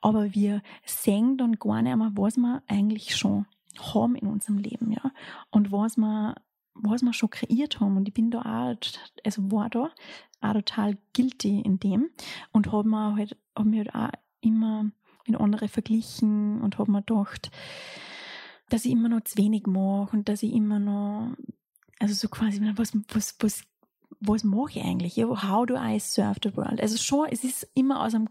[0.00, 3.46] Aber wir sehen dann gar nicht mehr, was wir eigentlich schon
[3.94, 5.10] haben in unserem Leben, ja.
[5.50, 6.34] Und was wir,
[6.74, 7.96] was wir schon kreiert haben.
[7.96, 8.76] Und ich bin da auch,
[9.24, 9.90] also war da
[10.40, 12.10] auch total guilty in dem
[12.52, 14.90] und habe mir halt, hab mir halt auch immer
[15.26, 17.50] mit anderen verglichen und habe mir gedacht,
[18.68, 21.36] dass ich immer noch zu wenig mache und dass ich immer noch,
[21.98, 23.62] also so quasi, was, was, was,
[24.20, 25.16] was mache ich eigentlich?
[25.18, 26.80] How do I serve the world?
[26.80, 28.28] Also schon, es ist immer aus einem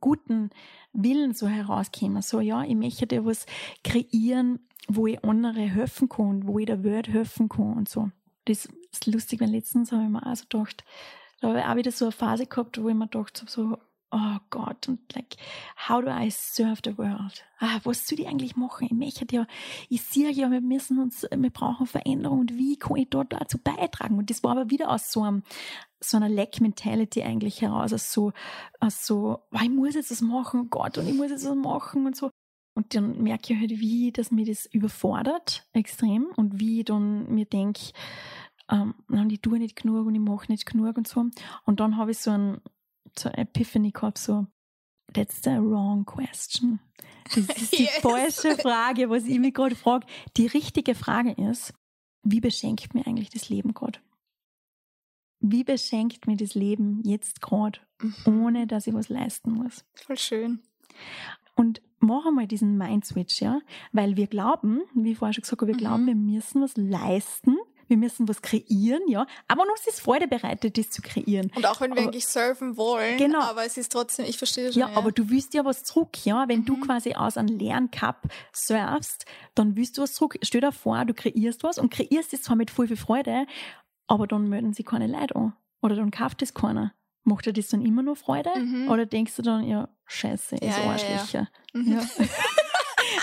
[0.00, 0.50] guten
[0.92, 2.22] Willen so herausgekommen.
[2.22, 3.46] So, ja, ich möchte dir was
[3.82, 8.10] kreieren, wo ich andere helfen kann, wo ich der Welt helfen kann und so.
[8.44, 10.84] Das ist lustig, weil letztens habe ich mir auch so gedacht,
[11.40, 13.78] da habe ich auch wieder so eine Phase gehabt, wo ich mir gedacht habe, so,
[14.14, 15.36] oh Gott, und like,
[15.88, 17.44] how do I serve the world?
[17.58, 18.86] Ah, was soll ich eigentlich machen?
[18.86, 19.46] Ich möchte ja,
[19.88, 23.58] ich sehe ja, wir müssen uns, wir brauchen Veränderung und wie kann ich dort dazu
[23.58, 24.16] beitragen?
[24.16, 25.42] Und das war aber wieder aus so einem,
[26.00, 28.32] so einer Lack-Mentality eigentlich heraus, aus so,
[28.78, 31.54] aus so, oh, ich muss jetzt das machen, oh Gott, und ich muss jetzt das
[31.56, 32.30] machen und so.
[32.76, 37.32] Und dann merke ich halt, wie das mir das überfordert, extrem, und wie ich dann
[37.32, 37.92] mir denke,
[38.70, 38.94] ähm,
[39.28, 41.26] ich tue nicht genug und ich mache nicht genug und so.
[41.64, 42.60] Und dann habe ich so ein,
[43.18, 44.46] so eine Epiphany gehabt, so,
[45.12, 46.80] that's the wrong question.
[47.34, 47.98] Das ist die yes.
[48.00, 50.06] falsche Frage, was ich mich gerade frage.
[50.36, 51.72] Die richtige Frage ist,
[52.22, 53.98] wie beschenkt mir eigentlich das Leben gerade?
[55.40, 58.44] Wie beschenkt mir das Leben jetzt gerade, mhm.
[58.44, 59.84] ohne dass ich was leisten muss?
[59.94, 60.62] Voll schön.
[61.54, 63.60] Und machen wir diesen Mind-Switch, ja,
[63.92, 65.80] weil wir glauben, wie ich vorher schon gesagt habe, wir mhm.
[65.80, 67.53] glauben, wir müssen was leisten,
[67.94, 71.52] wir müssen was kreieren, ja, aber uns ist Freude bereitet, das zu kreieren.
[71.54, 73.40] Und auch wenn wir aber, eigentlich surfen wollen, genau.
[73.40, 74.80] aber es ist trotzdem, ich verstehe schon.
[74.80, 76.66] Ja, ja, aber du willst ja was zurück, ja, wenn mhm.
[76.66, 80.38] du quasi aus einem leeren Cup surfst, dann willst du was zurück.
[80.42, 83.46] Stell dir vor, du kreierst was und kreierst es zwar mit voll viel Freude,
[84.08, 85.52] aber dann melden sie keine Leute an.
[85.80, 86.94] Oder dann kauft es keiner.
[87.22, 88.50] Macht dir das dann immer nur Freude?
[88.58, 88.90] Mhm.
[88.90, 91.48] Oder denkst du dann, ja, scheiße, ist ja, Arschlöcher.
[91.74, 92.00] Ja, ja.
[92.18, 92.26] ja.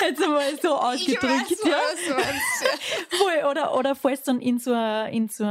[0.02, 2.18] Jetzt einmal so ausgedrückt, weiß, ja.
[2.18, 5.44] Was, oder, oder fällst dann in so, in so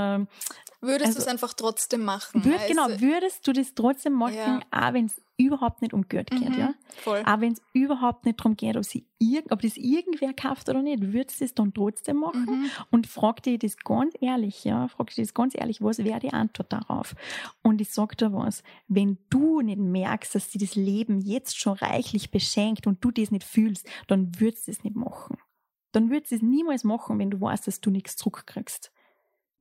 [0.82, 2.42] Würdest also, du es einfach trotzdem machen?
[2.42, 4.60] Würd, genau, würdest du das trotzdem machen, ja.
[4.70, 6.74] auch wenn es überhaupt nicht um Geld geht, mhm, ja?
[7.02, 7.22] Voll.
[7.26, 10.80] Auch wenn es überhaupt nicht darum geht, ob, sie irg ob das irgendwer kauft oder
[10.80, 12.44] nicht, würdest du es dann trotzdem machen?
[12.44, 12.70] Mhm.
[12.90, 14.88] Und frag dir das ganz ehrlich, ja?
[14.88, 17.14] Frag dir das ganz ehrlich, was wäre die Antwort darauf?
[17.62, 21.74] Und ich sag dir was, wenn du nicht merkst, dass dir das Leben jetzt schon
[21.74, 25.36] reichlich beschenkt und du das nicht fühlst, dann würdest du es nicht machen.
[25.92, 28.92] Dann würdest du es niemals machen, wenn du weißt, dass du nichts zurückkriegst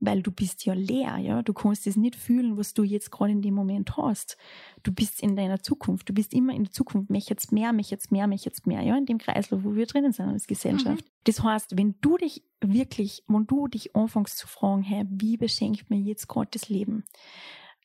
[0.00, 1.42] weil du bist ja leer, ja.
[1.42, 4.38] Du kannst es nicht fühlen, was du jetzt gerade in dem Moment hast.
[4.82, 6.08] Du bist in deiner Zukunft.
[6.08, 7.10] Du bist immer in der Zukunft.
[7.10, 8.96] Mich jetzt mehr, mich jetzt mehr, mich jetzt mehr, ja.
[8.96, 11.04] In dem Kreislauf, wo wir drinnen sind als Gesellschaft.
[11.04, 11.10] Mhm.
[11.24, 15.90] Das heißt, wenn du dich wirklich, wenn du dich anfängst zu fragen, hey, wie beschenkt
[15.90, 17.04] mir jetzt gerade das Leben?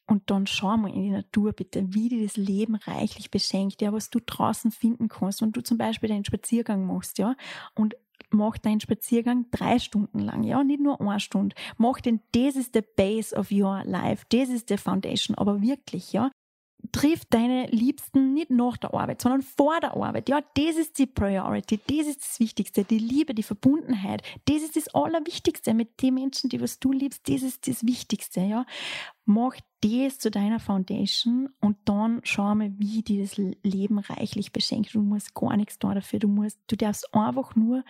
[0.07, 3.91] Und dann schau mal in die Natur bitte, wie dir das Leben reichlich beschenkt, ja,
[3.91, 5.41] was du draußen finden kannst.
[5.41, 7.35] Wenn du zum Beispiel deinen Spaziergang machst, ja,
[7.73, 7.95] und
[8.35, 11.55] mach deinen Spaziergang drei Stunden lang, ja, nicht nur eine Stunde.
[11.77, 16.13] Mach den, das ist the base of your life, das ist the foundation, aber wirklich,
[16.13, 16.29] ja.
[16.91, 20.29] Triff deine Liebsten nicht nach der Arbeit, sondern vor der Arbeit.
[20.29, 22.83] Ja, das ist die Priority, das ist das Wichtigste.
[22.83, 25.73] Die Liebe, die Verbundenheit, das ist das Allerwichtigste.
[25.73, 28.41] Mit den Menschen, die was du liebst, das ist das Wichtigste.
[28.41, 28.67] Ja,
[29.25, 34.93] mach das zu deiner Foundation und dann schau mal, wie dir das Leben reichlich beschenkt.
[34.93, 36.19] Du musst gar nichts da dafür.
[36.19, 37.83] Du musst, du darfst einfach nur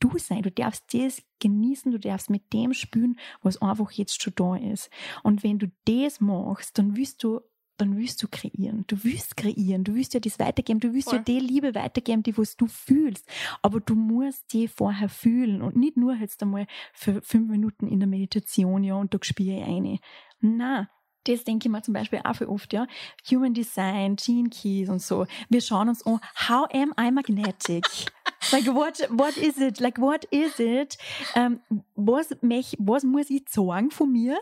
[0.00, 0.42] du sein.
[0.42, 4.90] Du darfst das genießen, du darfst mit dem spüren, was einfach jetzt schon da ist.
[5.22, 7.40] Und wenn du das machst, dann wirst du
[7.78, 8.84] dann willst du kreieren.
[8.88, 9.84] Du willst kreieren.
[9.84, 10.80] Du willst ja das weitergeben.
[10.80, 11.18] Du willst Voll.
[11.18, 13.26] ja die Liebe weitergeben, die was du fühlst.
[13.62, 18.00] Aber du musst die vorher fühlen und nicht nur jetzt einmal für fünf Minuten in
[18.00, 20.00] der Meditation, ja, und da spiele ich eine.
[20.40, 20.90] Na,
[21.24, 22.86] das denke ich mir zum Beispiel auch viel oft, ja.
[23.30, 25.26] Human Design, Gene Keys und so.
[25.48, 27.84] Wir schauen uns an, how am I magnetic?
[28.52, 29.80] like what what is it?
[29.80, 30.96] Like what is it?
[31.34, 31.60] Ähm,
[31.94, 34.38] was, mich, was muss ich sagen von mir,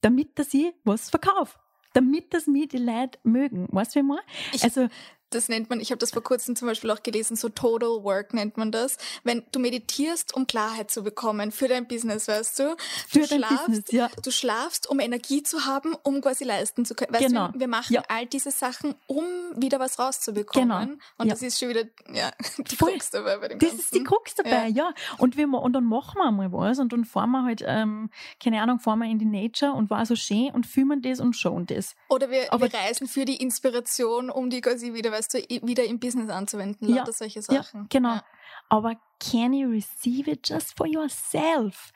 [0.00, 1.58] damit dass ich was verkaufe?
[1.94, 3.68] Damit das mir die Leute mögen.
[3.70, 4.22] Weißt du, wie ich meine?
[4.62, 4.88] Also
[5.34, 8.34] das nennt man, ich habe das vor kurzem zum Beispiel auch gelesen, so Total Work
[8.34, 8.96] nennt man das.
[9.24, 12.76] Wenn du meditierst, um Klarheit zu bekommen für dein Business, weißt du?
[13.12, 14.10] Du für dein Business, ja.
[14.22, 17.12] Du schlafst, um Energie zu haben, um quasi leisten zu können.
[17.12, 17.48] Weißt genau.
[17.48, 18.02] du, wir machen ja.
[18.08, 19.24] all diese Sachen, um
[19.56, 20.68] wieder was rauszubekommen.
[20.68, 20.92] Genau.
[21.18, 21.34] Und ja.
[21.34, 22.92] das ist schon wieder ja, die Voll.
[22.92, 23.84] Krux dabei bei dem Das Ganzen.
[23.84, 24.92] ist die Krux dabei, ja.
[25.18, 28.10] Und, wir, und dann machen wir mal was und dann fahren wir halt, ähm,
[28.42, 31.34] keine Ahnung, fahren wir in die Nature und war so schön und filmen das und
[31.34, 31.94] schauen das.
[32.08, 35.84] Oder wir, Aber wir reisen für die Inspiration, um die quasi wieder, weißt du, wieder
[35.84, 37.82] im Business anzuwenden, lauter ja, solche Sachen.
[37.82, 38.14] Ja, genau.
[38.14, 38.24] Ja.
[38.68, 41.92] Aber can you receive it just for yourself?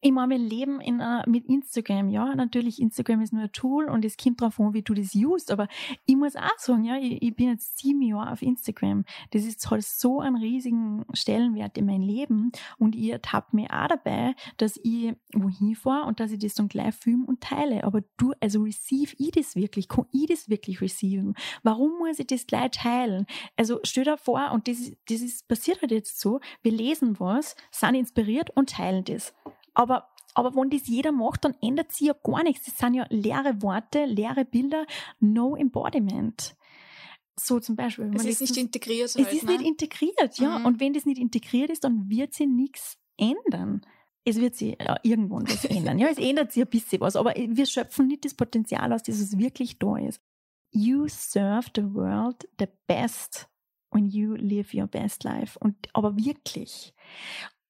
[0.00, 3.86] Ich meine, wir leben in, uh, mit Instagram, ja, natürlich, Instagram ist nur ein Tool
[3.86, 5.66] und es kommt darauf an, wie du das usst, aber
[6.06, 9.04] ich muss auch sagen, ja, ich, ich bin jetzt sieben Jahre auf Instagram.
[9.32, 13.88] Das ist halt so einen riesigen Stellenwert in meinem Leben und ihr ertappt mir auch
[13.88, 17.82] dabei, dass ich wohin fahre und dass ich das dann gleich filme und teile.
[17.82, 19.88] Aber du, also receive ich das wirklich?
[19.88, 21.34] Kann ich das wirklich receiven?
[21.64, 23.26] Warum muss ich das gleich teilen?
[23.56, 27.56] Also stell dir vor, und das, das ist, passiert halt jetzt so, wir lesen was,
[27.72, 29.34] sind inspiriert und teilen das.
[29.78, 32.66] Aber, aber wenn das jeder macht, dann ändert sich ja gar nichts.
[32.66, 34.84] Das sind ja leere Worte, leere Bilder,
[35.20, 36.56] no embodiment.
[37.38, 38.10] So zum Beispiel.
[38.16, 39.14] Es ist nicht integriert.
[39.14, 39.52] Halt, es ist ne?
[39.52, 40.58] nicht integriert, ja.
[40.58, 40.66] Mhm.
[40.66, 43.82] Und wenn das nicht integriert ist, dann wird sich nichts ändern.
[44.24, 46.00] Es wird sich ja, irgendwann was ändern.
[46.00, 49.20] Ja, es ändert sich ein bisschen was, aber wir schöpfen nicht das Potenzial aus, das
[49.20, 50.20] es wirklich da ist.
[50.70, 53.46] you serve the world the best
[53.90, 55.58] when you live your best life.
[55.60, 56.92] Und aber wirklich.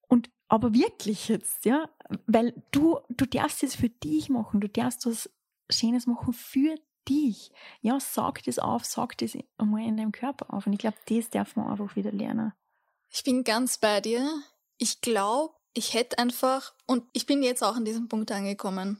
[0.09, 1.89] Und aber wirklich jetzt, ja,
[2.25, 5.29] weil du, du darfst es für dich machen, du darfst was
[5.69, 6.75] Schönes machen für
[7.07, 7.51] dich.
[7.81, 10.67] Ja, sag das auf, sag das einmal in deinem Körper auf.
[10.67, 12.53] Und ich glaube, das darf man einfach wieder lernen.
[13.11, 14.27] Ich bin ganz bei dir.
[14.77, 18.99] Ich glaube, ich hätte einfach, und ich bin jetzt auch an diesem Punkt angekommen,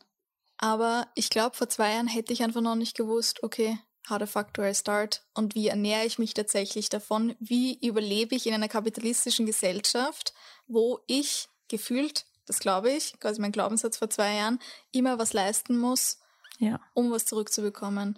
[0.57, 4.27] aber ich glaube, vor zwei Jahren hätte ich einfach noch nicht gewusst, okay, how the
[4.27, 5.23] fuck do I start?
[5.33, 7.35] Und wie ernähre ich mich tatsächlich davon?
[7.39, 10.33] Wie überlebe ich in einer kapitalistischen Gesellschaft,
[10.67, 14.59] wo ich gefühlt, das glaube ich, quasi mein Glaubenssatz vor zwei Jahren,
[14.91, 16.19] immer was leisten muss,
[16.59, 16.79] ja.
[16.93, 18.17] um was zurückzubekommen.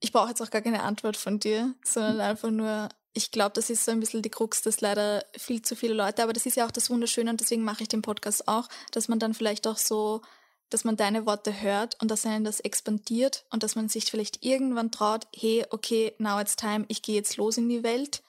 [0.00, 3.70] Ich brauche jetzt auch gar keine Antwort von dir, sondern einfach nur, ich glaube, das
[3.70, 6.56] ist so ein bisschen die Krux, dass leider viel zu viele Leute, aber das ist
[6.56, 9.66] ja auch das Wunderschöne und deswegen mache ich den Podcast auch, dass man dann vielleicht
[9.66, 10.22] auch so,
[10.70, 14.44] dass man deine Worte hört und dass einen das expandiert und dass man sich vielleicht
[14.44, 18.22] irgendwann traut, hey, okay, now it's time, ich gehe jetzt los in die Welt,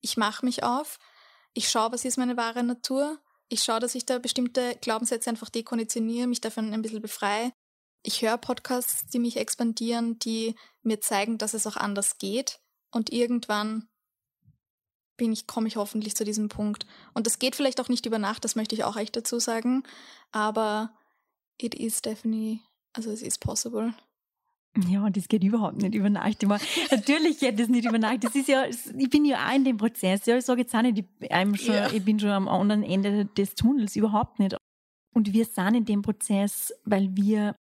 [0.00, 0.98] ich mache mich auf,
[1.52, 5.50] ich schaue, was ist meine wahre Natur, ich schaue, dass ich da bestimmte Glaubenssätze einfach
[5.50, 7.50] dekonditioniere, mich davon ein bisschen befreie.
[8.02, 13.12] Ich höre Podcasts, die mich expandieren, die mir zeigen, dass es auch anders geht und
[13.12, 13.88] irgendwann
[15.16, 16.86] bin ich, komme ich hoffentlich zu diesem Punkt.
[17.12, 19.82] Und das geht vielleicht auch nicht über Nacht, das möchte ich auch echt dazu sagen.
[20.30, 20.96] Aber
[21.58, 22.60] it is definitely,
[22.94, 23.94] also es ist possible.
[24.86, 26.42] Ja, das geht überhaupt nicht über Nacht.
[26.42, 26.58] Immer.
[26.90, 28.22] Natürlich geht das nicht über Nacht.
[28.22, 30.24] Das ist ja, ich bin ja auch in dem Prozess.
[30.26, 31.90] Ja, ich sage jetzt auch nicht, ich, schon, ja.
[31.90, 34.56] ich bin schon am anderen Ende des Tunnels, überhaupt nicht.
[35.14, 37.56] Und wir sind in dem Prozess, weil wir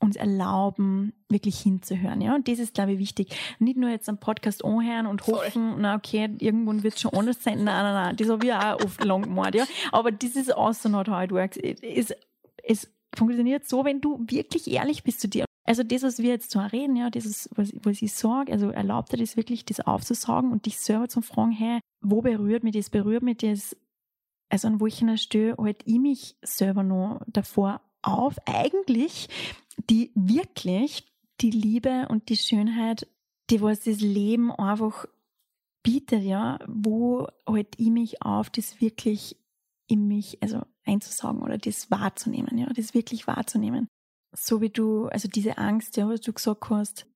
[0.00, 2.20] uns erlauben, wirklich hinzuhören.
[2.20, 2.34] Ja?
[2.34, 3.36] Und das ist, glaube ich, wichtig.
[3.58, 5.80] Nicht nur jetzt am Podcast anhören und hoffen, Voll.
[5.80, 7.64] na okay, irgendwann wird es schon anders sein.
[7.64, 9.54] Nein, nein, nein, das habe ich auch oft lang gemacht.
[9.54, 9.64] Ja?
[9.90, 11.56] Aber das ist also not how it works.
[11.56, 12.14] Es,
[12.62, 15.44] es funktioniert so, wenn du wirklich ehrlich bist zu dir.
[15.64, 18.70] Also das, was wir jetzt so reden, ja, das ist, was, was ich sage, also
[18.70, 22.74] erlaubt dir das wirklich, das aufzusagen und dich selber zu fragen, hey, wo berührt mich
[22.74, 23.76] das, berührt mich das,
[24.48, 29.28] also an welcher Stelle halt ich mich selber noch davor auf, eigentlich
[29.90, 31.04] die wirklich
[31.40, 33.06] die Liebe und die Schönheit,
[33.50, 35.04] die was das Leben einfach
[35.82, 39.36] bietet, ja, wo halt ich mich auf, das wirklich
[39.86, 43.88] in mich, also einzusagen oder das wahrzunehmen, ja, das wirklich wahrzunehmen.
[44.36, 47.06] So wie du, also diese Angst, ja, was du gesagt hast,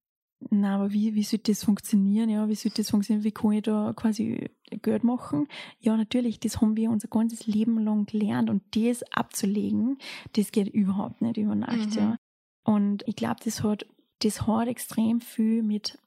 [0.50, 2.28] na, aber wie, wie soll das funktionieren?
[2.28, 3.24] Ja, wie soll das funktionieren?
[3.24, 5.46] Wie kann ich da quasi Geld machen?
[5.78, 9.98] Ja, natürlich, das haben wir unser ganzes Leben lang gelernt und das abzulegen,
[10.32, 11.96] das geht überhaupt nicht über Nacht, mhm.
[11.96, 12.16] ja.
[12.64, 13.86] Und ich glaube, das hat,
[14.20, 15.98] das hat extrem viel mit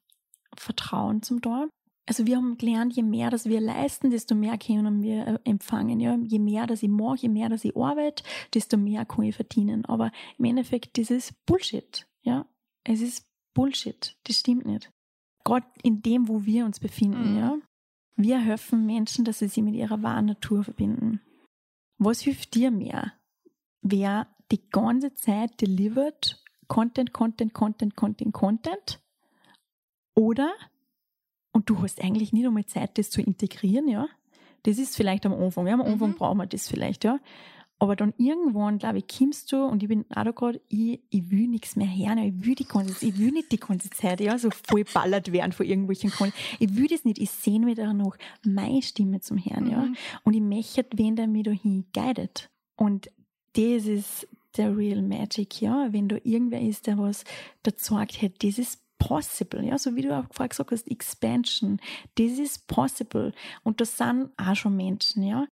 [0.58, 1.70] Vertrauen zum Tor.
[2.08, 6.00] Also wir haben gelernt, je mehr, dass wir leisten, desto mehr können wir äh, empfangen.
[6.00, 6.16] Ja?
[6.16, 9.86] Je mehr, dass ich mache, je mehr, dass ich arbeite, desto mehr kann ich verdienen.
[9.86, 12.08] Aber im Endeffekt, das ist Bullshit.
[12.22, 12.46] Ja,
[12.84, 14.16] es ist Bullshit.
[14.24, 14.92] Das stimmt nicht.
[15.44, 17.34] Gerade in dem, wo wir uns befinden.
[17.34, 17.38] Mhm.
[17.40, 17.58] Ja,
[18.16, 21.22] wir helfen Menschen, dass sie sich mit ihrer wahren Natur verbinden.
[21.98, 23.14] Was hilft dir mehr?
[23.82, 29.00] Wer die ganze Zeit delivert Content, Content, Content, Content, Content.
[30.16, 30.54] Oder,
[31.56, 34.10] und du hast eigentlich nicht einmal Zeit, das zu integrieren, ja.
[34.64, 36.16] Das ist vielleicht am Anfang, ja, am Anfang mhm.
[36.16, 37.18] brauchen wir das vielleicht, ja.
[37.80, 41.32] Aber dann irgendwann, glaube ich, kommst du und ich bin auch da gerade, ich, ich
[41.32, 44.38] will nichts mehr hören, ich will die ganze ich will nicht die ganze Zeit, ja,
[44.38, 46.36] so voll ballert werden von irgendwelchen Content.
[46.60, 49.72] Ich will das nicht, ich sehne mich da noch meine Stimme zum Hören, mhm.
[49.72, 49.88] ja.
[50.24, 52.50] Und ich möchte, wen der mich da hinguidet.
[52.76, 53.10] Und
[53.54, 57.24] das ist, der Real Magic, ja, wenn da irgendwer ist, der was
[57.64, 61.80] dazu sagt, hey, das ist possible, ja, so wie du auch vorher gesagt hast, Expansion,
[62.16, 63.34] das ist possible.
[63.64, 65.48] Und das sind auch schon Menschen, ja.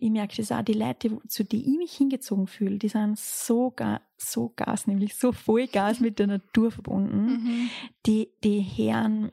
[0.00, 3.74] Ich merke das auch, die Leute, zu denen ich mich hingezogen fühle, die sind so,
[4.16, 7.26] so Gas, nämlich so voll Gas mit der Natur verbunden.
[7.38, 7.70] Mhm.
[8.06, 9.32] Die, die Herren,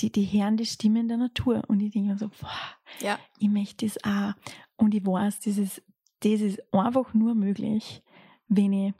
[0.00, 1.62] die, die hören die Stimmen der Natur.
[1.68, 3.18] Und ich denke mir so, boah, ja.
[3.38, 4.34] ich möchte das auch.
[4.76, 5.82] Und ich weiß, das ist,
[6.20, 8.02] das ist einfach nur möglich,
[8.48, 8.94] wenn ich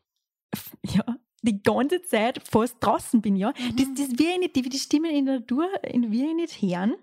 [0.87, 1.05] ja,
[1.43, 3.53] die ganze Zeit fast draußen bin, ja.
[3.59, 3.77] Mhm.
[3.77, 6.63] Das, das will ich nicht, die, die Stimmen in der Natur, in will ich nicht
[6.63, 6.95] hören.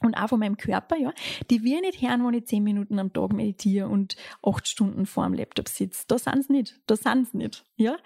[0.00, 1.12] Und auch von meinem Körper, ja.
[1.50, 5.06] Die will ich nicht hören, wenn ich zehn Minuten am Tag meditiere und acht Stunden
[5.06, 6.04] vor dem Laptop sitze.
[6.08, 6.80] Da sind sie nicht.
[6.86, 7.96] Da sind sie nicht, ja.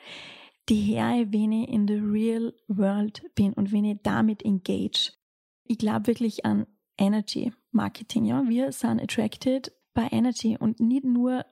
[0.68, 5.12] Die höre wenn ich in the real world bin und wenn ich damit engage.
[5.64, 6.66] Ich glaube wirklich an
[6.98, 8.42] Energy Marketing, ja.
[8.46, 11.46] Wir sind attracted by Energy und nicht nur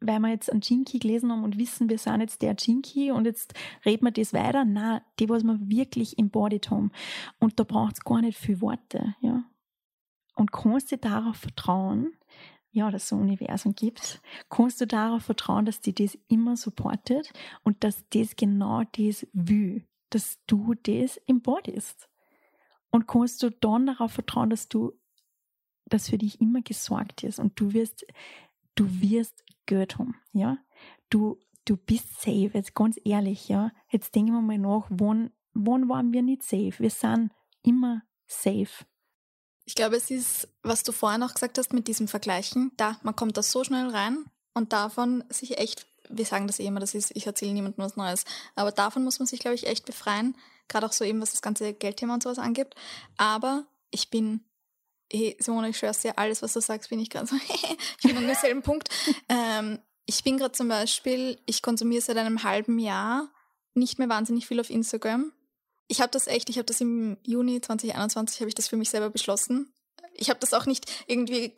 [0.00, 3.24] weil wir jetzt einen Jinky gelesen haben und wissen, wir sind jetzt der Jinky und
[3.24, 4.64] jetzt reden wir das weiter.
[4.64, 6.92] Na, die, was wir wirklich embodied haben.
[7.38, 9.44] Und da braucht es gar nicht viel Worte, ja.
[10.34, 12.12] Und kannst du darauf vertrauen,
[12.70, 14.20] ja, dass es ein Universum gibt,
[14.50, 17.32] kannst du darauf vertrauen, dass die das immer supportet
[17.64, 19.86] und dass das genau das will.
[20.10, 22.08] dass du das embodist.
[22.90, 24.92] Und kannst du dann darauf vertrauen, dass du,
[25.86, 28.06] dass für dich immer gesorgt ist und du wirst,
[28.76, 30.58] du wirst Geld haben, ja?
[31.10, 33.72] Du, du bist safe, jetzt ganz ehrlich, ja?
[33.90, 36.74] Jetzt denken wir mal nach, wann, wann waren wir nicht safe?
[36.78, 38.86] Wir sind immer safe.
[39.64, 43.16] Ich glaube, es ist, was du vorher noch gesagt hast mit diesem Vergleichen, da, man
[43.16, 44.24] kommt da so schnell rein
[44.54, 47.96] und davon sich echt, wir sagen das eh immer, das ist, ich erzähle niemandem was
[47.96, 48.24] Neues,
[48.54, 50.36] aber davon muss man sich, glaube ich, echt befreien,
[50.68, 52.76] gerade auch so eben, was das ganze Geldthema und sowas angibt.
[53.16, 54.44] Aber ich bin,
[55.12, 57.36] hey, Simone, ich schwör's dir, alles, was du sagst, bin ich gerade so,
[57.98, 58.88] ich bin an demselben Punkt.
[59.28, 63.28] Ähm, ich bin gerade zum Beispiel, ich konsumiere seit einem halben Jahr
[63.74, 65.32] nicht mehr wahnsinnig viel auf Instagram
[65.88, 68.90] ich habe das echt, ich habe das im Juni 2021, habe ich das für mich
[68.90, 69.72] selber beschlossen.
[70.14, 71.52] Ich habe das auch nicht irgendwie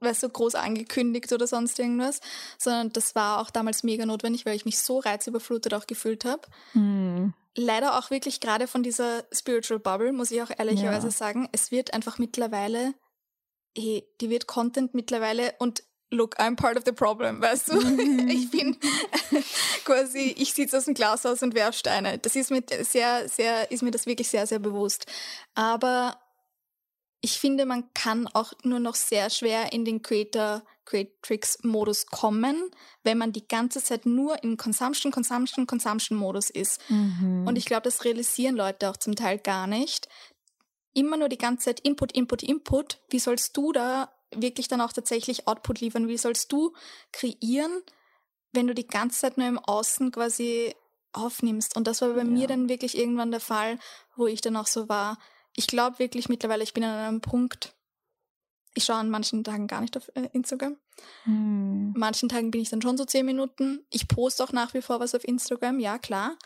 [0.00, 2.20] weißt du, groß angekündigt oder sonst irgendwas,
[2.58, 6.42] sondern das war auch damals mega notwendig, weil ich mich so reizüberflutet auch gefühlt habe.
[6.72, 7.34] Hm.
[7.60, 11.12] Leider auch wirklich gerade von dieser Spiritual Bubble, muss ich auch ehrlicherweise ja.
[11.12, 11.48] sagen.
[11.50, 12.94] Es wird einfach mittlerweile,
[13.76, 17.80] hey, die wird Content mittlerweile und look, I'm part of the problem, weißt du?
[18.28, 18.76] ich bin
[19.84, 22.18] quasi, ich sitze aus dem Glashaus und werfe Steine.
[22.18, 25.06] Das ist mir sehr, sehr, ist mir das wirklich sehr, sehr bewusst.
[25.54, 26.16] Aber
[27.20, 32.70] ich finde, man kann auch nur noch sehr schwer in den Creator Creatrix Modus kommen,
[33.02, 36.80] wenn man die ganze Zeit nur im Consumption, Consumption, Consumption Modus ist.
[36.88, 37.46] Mhm.
[37.46, 40.08] Und ich glaube, das realisieren Leute auch zum Teil gar nicht.
[40.94, 43.00] Immer nur die ganze Zeit Input, Input, Input.
[43.10, 46.08] Wie sollst du da wirklich dann auch tatsächlich Output liefern?
[46.08, 46.72] Wie sollst du
[47.12, 47.82] kreieren,
[48.52, 50.74] wenn du die ganze Zeit nur im Außen quasi
[51.12, 51.76] aufnimmst?
[51.76, 52.24] Und das war bei ja.
[52.24, 53.78] mir dann wirklich irgendwann der Fall,
[54.16, 55.18] wo ich dann auch so war.
[55.58, 57.74] Ich glaube wirklich mittlerweile, ich bin an einem Punkt,
[58.74, 60.76] ich schaue an manchen Tagen gar nicht auf äh, Instagram.
[61.24, 61.94] Hm.
[61.96, 63.84] Manchen Tagen bin ich dann schon so zehn Minuten.
[63.90, 66.36] Ich poste auch nach wie vor was auf Instagram, ja klar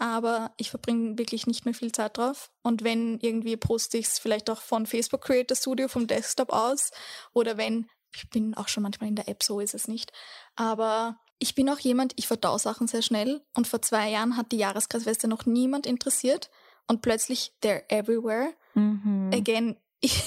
[0.00, 2.50] aber ich verbringe wirklich nicht mehr viel Zeit drauf.
[2.62, 6.90] Und wenn irgendwie poste ich es vielleicht auch von Facebook Creator Studio vom Desktop aus
[7.34, 10.10] oder wenn, ich bin auch schon manchmal in der App, so ist es nicht.
[10.56, 14.52] Aber ich bin auch jemand, ich verdau Sachen sehr schnell und vor zwei Jahren hat
[14.52, 16.50] die Jahreskreisweste noch niemand interessiert
[16.88, 18.54] und plötzlich they're everywhere.
[18.74, 19.30] Mhm.
[19.32, 20.22] Again, ich,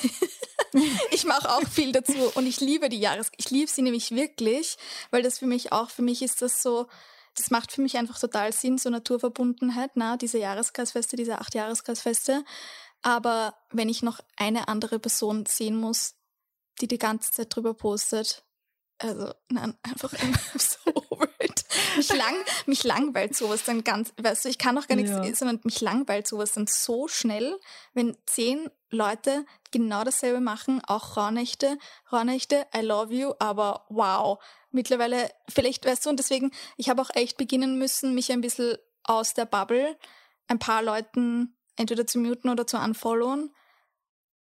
[1.11, 4.77] ich mache auch viel dazu und ich liebe die Jahres, ich liebe sie nämlich wirklich,
[5.11, 6.87] weil das für mich auch, für mich ist das so,
[7.35, 12.45] das macht für mich einfach total Sinn, so Naturverbundenheit, na, diese Jahreskreisfeste, diese acht Jahreskreisfeste.
[13.01, 16.15] Aber wenn ich noch eine andere Person sehen muss,
[16.79, 18.43] die die ganze Zeit drüber postet,
[18.99, 21.02] also nein, einfach immer so.
[21.97, 22.35] Mich, lang,
[22.65, 25.35] mich langweilt sowas dann ganz, weißt du, ich kann auch gar nichts, ja.
[25.35, 27.59] sondern mich langweilt sowas dann so schnell,
[27.93, 31.77] wenn zehn Leute genau dasselbe machen, auch Rauhnächte,
[32.11, 37.09] Rauhnächte, I love you, aber wow, mittlerweile, vielleicht, weißt du, und deswegen, ich habe auch
[37.13, 39.97] echt beginnen müssen, mich ein bisschen aus der Bubble
[40.47, 43.53] ein paar Leuten entweder zu muten oder zu unfollowen,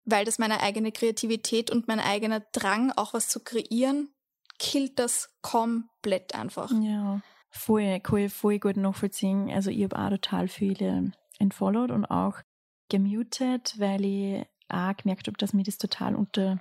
[0.05, 4.13] weil das meine eigene Kreativität und mein eigener Drang, auch was zu kreieren,
[4.59, 6.71] killt das komplett einfach.
[6.81, 7.21] Ja,
[7.51, 9.51] voll, kann voll gut nachvollziehen.
[9.51, 12.41] Also ich habe auch total viele entfollowed und auch
[12.89, 16.61] gemutet, weil ich auch gemerkt habe, dass mir das total unter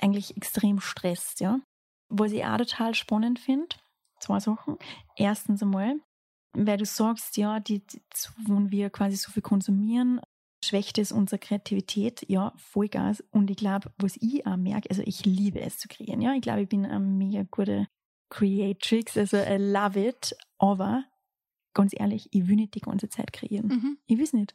[0.00, 1.60] eigentlich extrem stresst, ja.
[2.08, 3.68] Was ich auch total spannend finde,
[4.20, 4.78] zwei Sachen.
[5.16, 5.96] Erstens einmal,
[6.52, 8.00] weil du sagst, ja, die, die,
[8.46, 10.20] wenn wir quasi so viel konsumieren,
[10.64, 13.22] schwächt es unsere Kreativität, ja, Vollgas.
[13.30, 16.42] Und ich glaube, was ich auch merke, also ich liebe es zu kreieren, ja, ich
[16.42, 17.88] glaube, ich bin eine mega gute
[18.30, 21.04] Creatrix, also I love it, aber
[21.74, 23.68] ganz ehrlich, ich will nicht die ganze Zeit kreieren.
[23.68, 23.98] Mhm.
[24.06, 24.54] Ich will es nicht.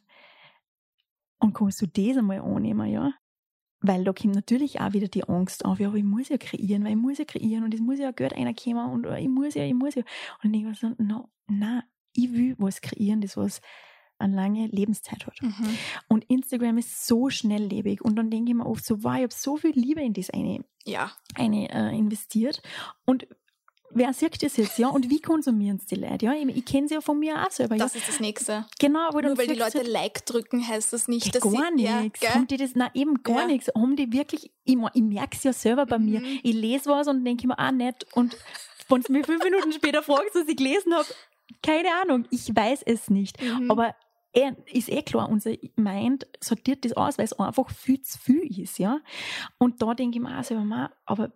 [1.38, 3.12] Und kannst du das einmal annehmen, ja?
[3.80, 6.84] Weil da kommt natürlich auch wieder die Angst auf, ja, aber ich muss ja kreieren,
[6.84, 9.64] weil ich muss ja kreieren und es muss ja Geld reinkommen und ich muss ja,
[9.64, 10.02] ich muss ja.
[10.42, 11.82] Und ich war so, no, nein,
[12.14, 13.60] ich will was kreieren, das was
[14.18, 15.42] eine lange Lebenszeit hat.
[15.42, 15.78] Mhm.
[16.08, 19.34] Und Instagram ist so schnelllebig und dann denke ich mir oft so, wow, ich habe
[19.34, 21.12] so viel Liebe in das eine, ja.
[21.34, 22.62] eine äh, investiert
[23.04, 23.26] und
[23.94, 24.88] wer sieht das jetzt, ja?
[24.88, 26.26] Und wie konsumieren es die Leute?
[26.26, 27.76] Ja, ich, ich kenne sie ja von mir auch selber.
[27.76, 28.00] Das ja?
[28.00, 28.66] ist das Nächste.
[28.78, 31.84] Genau, aber Nur weil die Leute Like drücken, heißt das nicht, ja, dass gar sie...
[31.84, 32.20] nichts.
[32.20, 33.46] Ja, haben die das, na eben gar ja.
[33.46, 33.68] nichts.
[33.74, 36.04] Haben die wirklich, ich, ich merke es ja selber bei mhm.
[36.04, 36.22] mir.
[36.42, 38.06] Ich lese was und denke mir, ah, nett.
[38.14, 38.36] Und
[38.88, 41.06] wenn du mich fünf Minuten später fragst, was ich gelesen habe,
[41.62, 43.42] keine Ahnung, ich weiß es nicht.
[43.42, 43.70] Mhm.
[43.70, 43.94] Aber
[44.72, 48.78] ist eh klar, unser Mind sortiert das aus, weil es einfach viel zu viel ist,
[48.78, 49.00] ja.
[49.58, 51.32] Und da denke ich mir auch selber, aber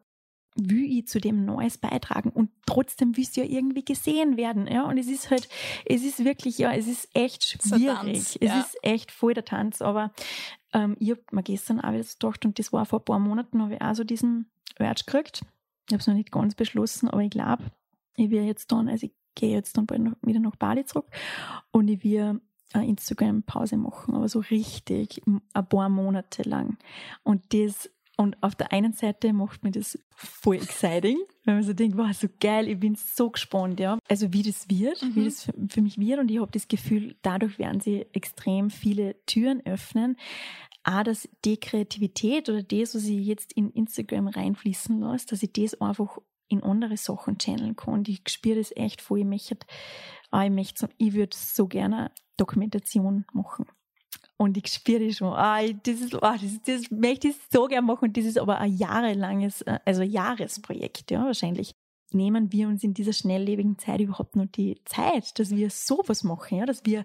[0.57, 4.85] will ich zu dem Neues beitragen und trotzdem willst du ja irgendwie gesehen werden, ja.
[4.85, 5.49] Und es ist halt,
[5.85, 7.87] es ist wirklich, ja, es ist echt schwierig.
[7.87, 8.61] Tanz, es ja.
[8.61, 10.13] ist echt voll der Tanz, aber
[10.73, 13.63] ähm, ich habe mir gestern auch wieder gedacht und das war vor ein paar Monaten,
[13.63, 15.43] habe ich auch so diesen Urge gekriegt.
[15.89, 17.65] Ich habe es noch nicht ganz beschlossen, aber ich glaube,
[18.17, 21.07] ich werde jetzt dann, also ich gehe jetzt dann bald noch, wieder nach Bali zurück
[21.71, 22.41] und ich will
[22.73, 26.77] eine Instagram-Pause machen, aber so richtig ein paar Monate lang.
[27.23, 27.89] Und das
[28.21, 32.13] und auf der einen Seite macht mir das voll exciting, weil man so denkt, wow,
[32.13, 33.97] so geil, ich bin so gespannt, ja.
[34.09, 35.15] Also wie das wird, mhm.
[35.15, 38.71] wie das für, für, mich wird und ich habe das Gefühl, dadurch werden sie extrem
[38.71, 40.17] viele Türen öffnen.
[40.83, 45.53] A, dass die Kreativität oder das, was ich jetzt in Instagram reinfließen lasse, dass ich
[45.53, 47.95] das einfach in andere Sachen channeln kann.
[47.95, 49.21] Und ich spüre das echt voll.
[49.21, 49.59] Ich möchte,
[50.31, 53.67] ah, ich möchte, ich würde so gerne Dokumentation machen.
[54.41, 58.13] Und ich spüre schon, ah, das, ist, ah, das, das möchte ich so gerne machen.
[58.13, 61.73] Das ist aber ein jahrelanges, äh, also Jahresprojekt, ja, wahrscheinlich.
[62.13, 66.59] Nehmen wir uns in dieser schnelllebigen Zeit überhaupt noch die Zeit, dass wir sowas machen,
[66.59, 67.05] ja, dass wir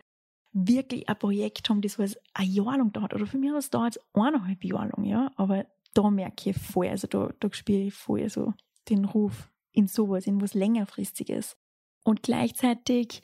[0.53, 3.13] wirklich ein Projekt haben, das was ein Jahr lang dauert.
[3.13, 5.31] Oder für mich aus dauert es eineinhalb Jahre lang, ja.
[5.35, 8.53] Aber da merke ich voll, also da, da spüre ich voll so
[8.89, 11.57] den Ruf in sowas, in was längerfristiges.
[12.03, 13.21] Und gleichzeitig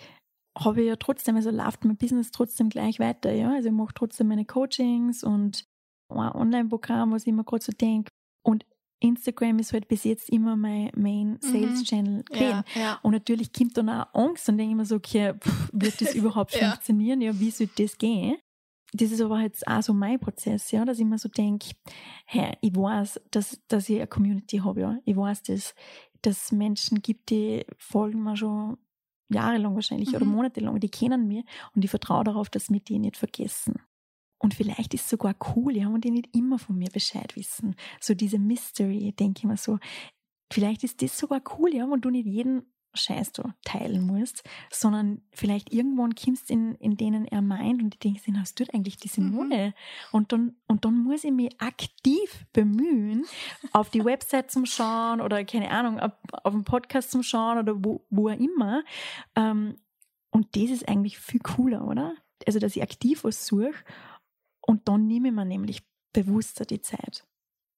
[0.58, 3.52] habe ich ja trotzdem, also läuft mein Business trotzdem gleich weiter, ja.
[3.54, 5.66] Also ich mache trotzdem meine Coachings und
[6.10, 8.10] ein Online-Programm, was ich mir gerade so denke.
[8.44, 8.66] Und
[9.02, 11.40] Instagram ist halt bis jetzt immer mein Main mhm.
[11.42, 12.38] Sales Channel mhm.
[12.38, 13.00] ja, ja.
[13.02, 16.14] Und natürlich kommt dann auch Angst und denke ich mir so, okay, pff, wird das
[16.16, 16.72] überhaupt ja.
[16.72, 17.22] funktionieren?
[17.22, 18.38] Ja, wie soll das gehen?
[18.92, 21.70] Das ist aber jetzt auch so mein Prozess, ja, dass ich mir so denke,
[22.26, 24.98] hey, ich weiß, dass, dass ich eine Community habe, ja.
[25.06, 25.76] Ich weiß, dass,
[26.22, 28.78] dass Menschen gibt, die folgen mir schon
[29.30, 30.16] jahrelang wahrscheinlich mhm.
[30.16, 33.82] oder monatelang, die kennen mich und ich vertraue darauf, dass wir die nicht vergessen.
[34.42, 37.76] Und vielleicht ist es sogar cool, ja, und die nicht immer von mir Bescheid wissen.
[38.00, 39.80] So diese Mystery, denke ich mir so.
[40.52, 45.22] Vielleicht ist das sogar cool, ja, und du nicht jeden Scheiß du teilen musst, sondern
[45.32, 49.08] vielleicht irgendwann kommst in, in denen er meint und die denken, hast du eigentlich die
[49.08, 49.68] Simone?
[49.68, 49.74] Mhm.
[50.12, 53.26] Und dann, und dann muss ich mich aktiv bemühen,
[53.74, 56.14] auf die Website zum Schauen oder keine Ahnung, auf,
[56.44, 58.84] auf den Podcast zum Schauen oder wo, wo auch immer.
[59.36, 59.78] Ähm,
[60.32, 62.16] und das ist eigentlich viel cooler, oder?
[62.48, 63.74] Also, dass ich aktiv was suche
[64.62, 65.84] und dann nehme ich mir nämlich
[66.14, 67.26] bewusster die Zeit,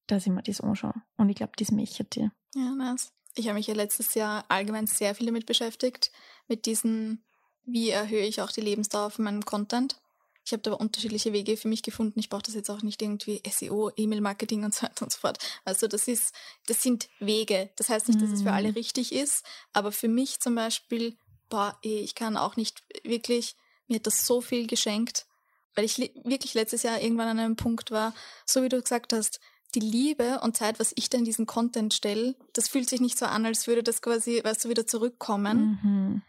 [0.07, 1.01] dass ich mir das anschaue.
[1.18, 2.30] Und ich glaube, das möchte ich.
[2.55, 3.14] Ja, nice.
[3.36, 6.11] Ich habe mich ja letztes Jahr allgemein sehr viel damit beschäftigt,
[6.47, 7.23] mit diesen,
[7.65, 10.01] wie erhöhe ich auch die Lebensdauer von meinem Content.
[10.43, 12.19] Ich habe da unterschiedliche Wege für mich gefunden.
[12.19, 15.38] Ich brauche das jetzt auch nicht irgendwie SEO, E-Mail-Marketing und so weiter und so fort.
[15.65, 16.34] Also das ist,
[16.65, 17.69] das sind Wege.
[17.75, 18.73] Das heißt nicht, dass es für alle mhm.
[18.73, 21.15] richtig ist, aber für mich zum Beispiel,
[21.49, 23.55] boah, ich kann auch nicht wirklich,
[23.88, 25.27] mir hat das so viel geschenkt,
[25.75, 28.13] weil ich wirklich letztes Jahr irgendwann an einem Punkt war,
[28.45, 29.39] so wie du gesagt hast,
[29.76, 33.17] die Liebe und Zeit, was ich da in diesen Content stelle, das fühlt sich nicht
[33.17, 35.80] so an, als würde das quasi, weißt du, wieder zurückkommen.
[35.84, 36.22] Mhm.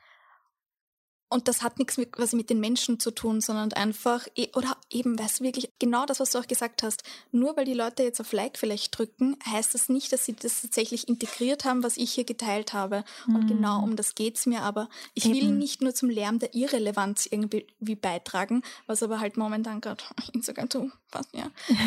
[1.32, 4.76] Und das hat nichts mit, quasi mit den Menschen zu tun, sondern einfach, e, oder
[4.90, 7.04] eben, weißt du, wirklich genau das, was du auch gesagt hast.
[7.30, 10.60] Nur weil die Leute jetzt auf Like vielleicht drücken, heißt das nicht, dass sie das
[10.60, 13.02] tatsächlich integriert haben, was ich hier geteilt habe.
[13.26, 13.36] Mhm.
[13.36, 14.60] Und genau um das geht's mir.
[14.60, 15.34] Aber ich eben.
[15.36, 17.64] will nicht nur zum Lärm der Irrelevanz irgendwie
[17.94, 20.92] beitragen, was aber halt momentan gerade Instagram tut.
[21.32, 21.50] Ja.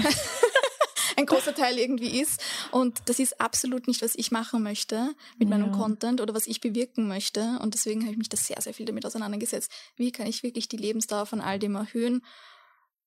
[1.15, 2.41] ein großer Teil irgendwie ist.
[2.71, 5.77] Und das ist absolut nicht, was ich machen möchte mit meinem ja.
[5.77, 7.59] Content oder was ich bewirken möchte.
[7.61, 9.71] Und deswegen habe ich mich da sehr, sehr viel damit auseinandergesetzt.
[9.95, 12.21] Wie kann ich wirklich die Lebensdauer von all dem erhöhen?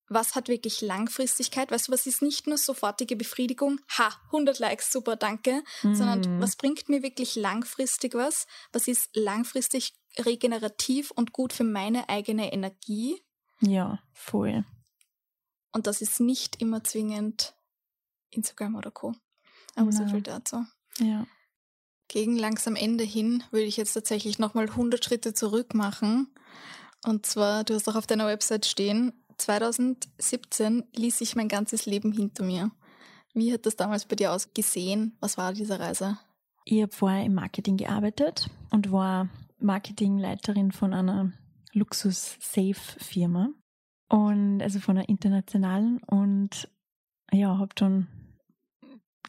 [0.09, 1.71] was hat wirklich Langfristigkeit?
[1.71, 3.81] Weißt du, was ist nicht nur sofortige Befriedigung?
[3.99, 5.63] Ha, 100 Likes, super, danke.
[5.83, 5.95] Mhm.
[5.95, 8.47] Sondern was bringt mir wirklich langfristig was?
[8.73, 13.23] Was ist langfristig regenerativ und gut für meine eigene Energie?
[13.61, 14.65] Ja, voll.
[15.73, 17.55] Und das ist nicht immer zwingend
[18.31, 19.15] Instagram oder Co.
[19.75, 19.97] Aber ja.
[19.97, 20.65] so viel dazu.
[20.99, 21.27] Ja.
[22.09, 26.29] Gegen langsam Ende hin würde ich jetzt tatsächlich nochmal 100 Schritte zurück machen.
[27.05, 32.13] Und zwar, du hast auch auf deiner Website stehen, 2017 ließ ich mein ganzes Leben
[32.13, 32.71] hinter mir.
[33.35, 35.17] Wie hat das damals bei dir ausgesehen?
[35.21, 36.19] Was war diese Reise?
[36.65, 41.33] Ich habe vorher im Marketing gearbeitet und war Marketingleiterin von einer
[41.73, 43.51] Luxus-Safe-Firma.
[44.09, 46.69] Und also von einer internationalen und
[47.31, 48.09] ja, habe dann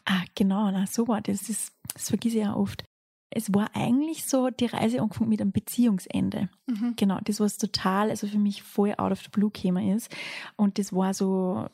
[0.04, 1.46] Ah, genau, na, so war das.
[1.46, 1.72] das.
[1.92, 2.84] Das vergesse ich ja oft.
[3.32, 6.48] Es war eigentlich so die Reise angefangen mit einem Beziehungsende.
[6.66, 6.94] Mhm.
[6.96, 10.14] Genau, das was total, also für mich voll out of the blue gekommen ist.
[10.56, 11.66] Und das war so,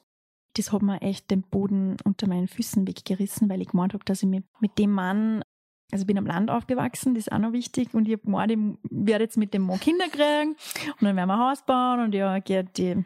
[0.55, 4.23] das hat mir echt den Boden unter meinen Füßen weggerissen, weil ich gemeint habe, dass
[4.23, 5.43] ich mit, mit dem Mann,
[5.93, 8.53] also ich bin am Land aufgewachsen, das ist auch noch wichtig, und ich habe gemeint,
[8.53, 8.59] ich
[8.91, 12.15] werde jetzt mit dem Mann Kinder kriegen und dann werden wir ein Haus bauen und
[12.15, 13.05] ja, geht die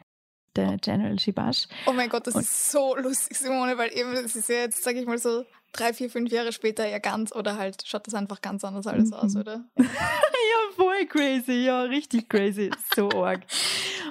[0.56, 1.66] der General Shibash.
[1.86, 4.82] Oh mein Gott, das und ist so lustig, Simone, weil eben, das ist ja jetzt,
[4.82, 8.14] sag ich mal so, drei, vier, fünf Jahre später ja ganz, oder halt schaut das
[8.14, 9.16] einfach ganz anders alles mhm.
[9.16, 9.64] aus, oder?
[9.76, 9.86] ja,
[10.76, 13.42] voll crazy, ja, richtig crazy, so arg.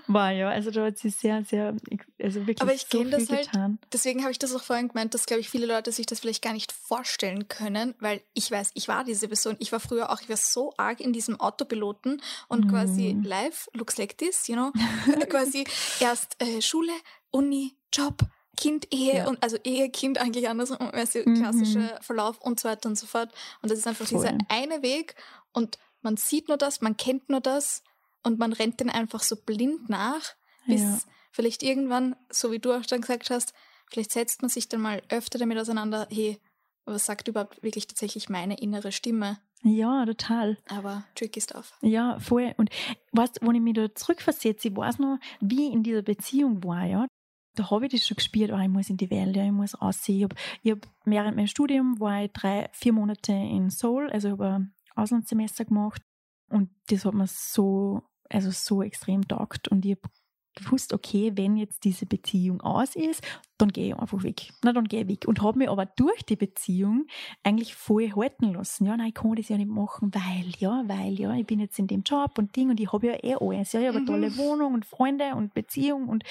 [0.07, 1.75] War ja, also da hat sie sehr, sehr,
[2.21, 3.79] also wirklich Aber ich so kenne viel das halt, getan.
[3.93, 6.41] deswegen habe ich das auch vorhin gemeint, dass, glaube ich, viele Leute sich das vielleicht
[6.43, 9.55] gar nicht vorstellen können, weil ich weiß, ich war diese Person.
[9.59, 12.69] Ich war früher auch, ich war so arg in diesem Autopiloten und Mhm.
[12.69, 14.71] quasi live, looks like this, you know,
[15.29, 15.65] quasi
[15.99, 16.93] erst äh, Schule,
[17.31, 18.21] Uni, Job,
[18.59, 19.27] Kind, Ehe Ja.
[19.27, 21.35] und also Ehe, Kind eigentlich andersrum, weißt du, Mhm.
[21.35, 23.31] klassischer Verlauf und so weiter und so fort.
[23.61, 24.37] Und das ist einfach dieser Voll.
[24.49, 25.15] eine Weg
[25.53, 27.83] und man sieht nur das, man kennt nur das
[28.23, 30.33] und man rennt den einfach so blind nach,
[30.67, 30.99] bis Ja.
[31.31, 33.53] vielleicht irgendwann, so wie du auch schon gesagt hast,
[33.89, 36.37] vielleicht setzt man sich dann mal öfter damit auseinander, hey,
[36.85, 39.39] was sagt überhaupt wirklich tatsächlich meine innere Stimme?
[39.63, 40.57] Ja, total.
[40.69, 41.73] Aber tricky stuff.
[41.81, 42.53] Ja, voll.
[42.57, 42.69] Und
[43.11, 47.07] weißt, wenn ich mich da zurückversetze, ich weiß noch, wie in dieser Beziehung war, ja.
[47.55, 50.17] Da habe ich das schon gespürt, oh, ich muss in die Welt, ich muss aussehen.
[50.17, 54.29] Ich hab, ich hab, während meinem Studium war ich drei, vier Monate in Seoul, also
[54.29, 56.01] ich habe ein Auslandssemester gemacht
[56.49, 60.09] und das hat mir so, also so extrem taugt und ich habe
[60.55, 63.23] gewusst, okay, wenn jetzt diese Beziehung aus ist,
[63.57, 64.51] dann gehe ich einfach weg.
[64.63, 65.27] Na, dann gehe ich weg.
[65.27, 67.05] Und habe mich aber durch die Beziehung
[67.43, 68.85] eigentlich voll halten lassen.
[68.85, 71.77] Ja, nein, ich kann das ja nicht machen, weil, ja, weil, ja, ich bin jetzt
[71.79, 73.71] in dem Job und Ding und ich habe ja eh alles.
[73.73, 74.07] Ja, ich habe eine Mhm.
[74.07, 76.23] tolle Wohnung und Freunde und Beziehung und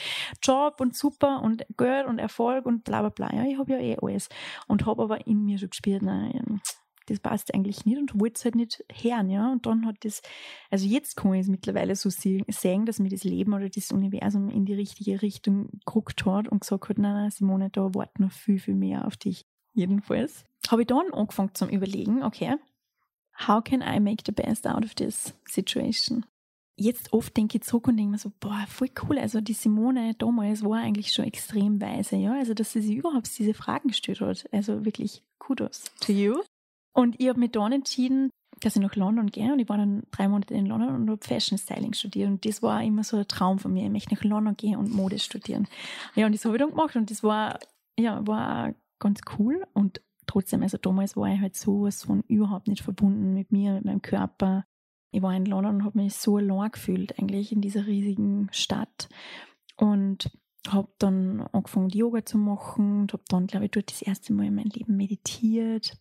[0.42, 3.32] Job und super und Geld und Erfolg und bla bla bla.
[3.34, 4.28] Ja, ich habe ja eh alles.
[4.66, 6.60] Und habe aber in mir schon gespürt, nein,
[7.08, 9.50] das passt eigentlich nicht und wollte es halt nicht hören, ja.
[9.50, 10.22] Und dann hat das,
[10.70, 13.90] also jetzt kann ich es mittlerweile so se- sehen, dass mir das Leben oder das
[13.92, 18.32] Universum in die richtige Richtung geguckt hat und gesagt hat, nein, Simone, da wartet noch
[18.32, 19.46] viel, viel mehr auf dich.
[19.74, 22.56] Jedenfalls habe ich dann angefangen zum Überlegen, okay,
[23.46, 26.26] how can I make the best out of this situation?
[26.80, 29.18] Jetzt oft denke ich zurück und denke mir so, boah, voll cool.
[29.18, 32.34] Also die Simone damals war eigentlich schon extrem weise, ja.
[32.34, 34.48] Also dass sie sich überhaupt diese Fragen gestellt hat.
[34.52, 36.40] Also wirklich Kudos to you.
[36.92, 38.30] Und ich habe mich dann entschieden,
[38.60, 41.24] dass ich nach London gehe und ich war dann drei Monate in London und habe
[41.24, 43.84] Fashion Styling studiert und das war immer so ein Traum von mir.
[43.84, 45.68] Ich möchte nach London gehen und Mode studieren.
[46.14, 47.58] Ja, und das habe ich dann gemacht und das war,
[47.98, 52.82] ja, war ganz cool und trotzdem, also damals war ich halt sowas von überhaupt nicht
[52.82, 54.64] verbunden mit mir, mit meinem Körper.
[55.12, 59.08] Ich war in London und habe mich so allein gefühlt eigentlich in dieser riesigen Stadt
[59.76, 60.30] und
[60.68, 64.46] habe dann angefangen Yoga zu machen und habe dann, glaube ich, dort das erste Mal
[64.46, 65.96] in meinem Leben meditiert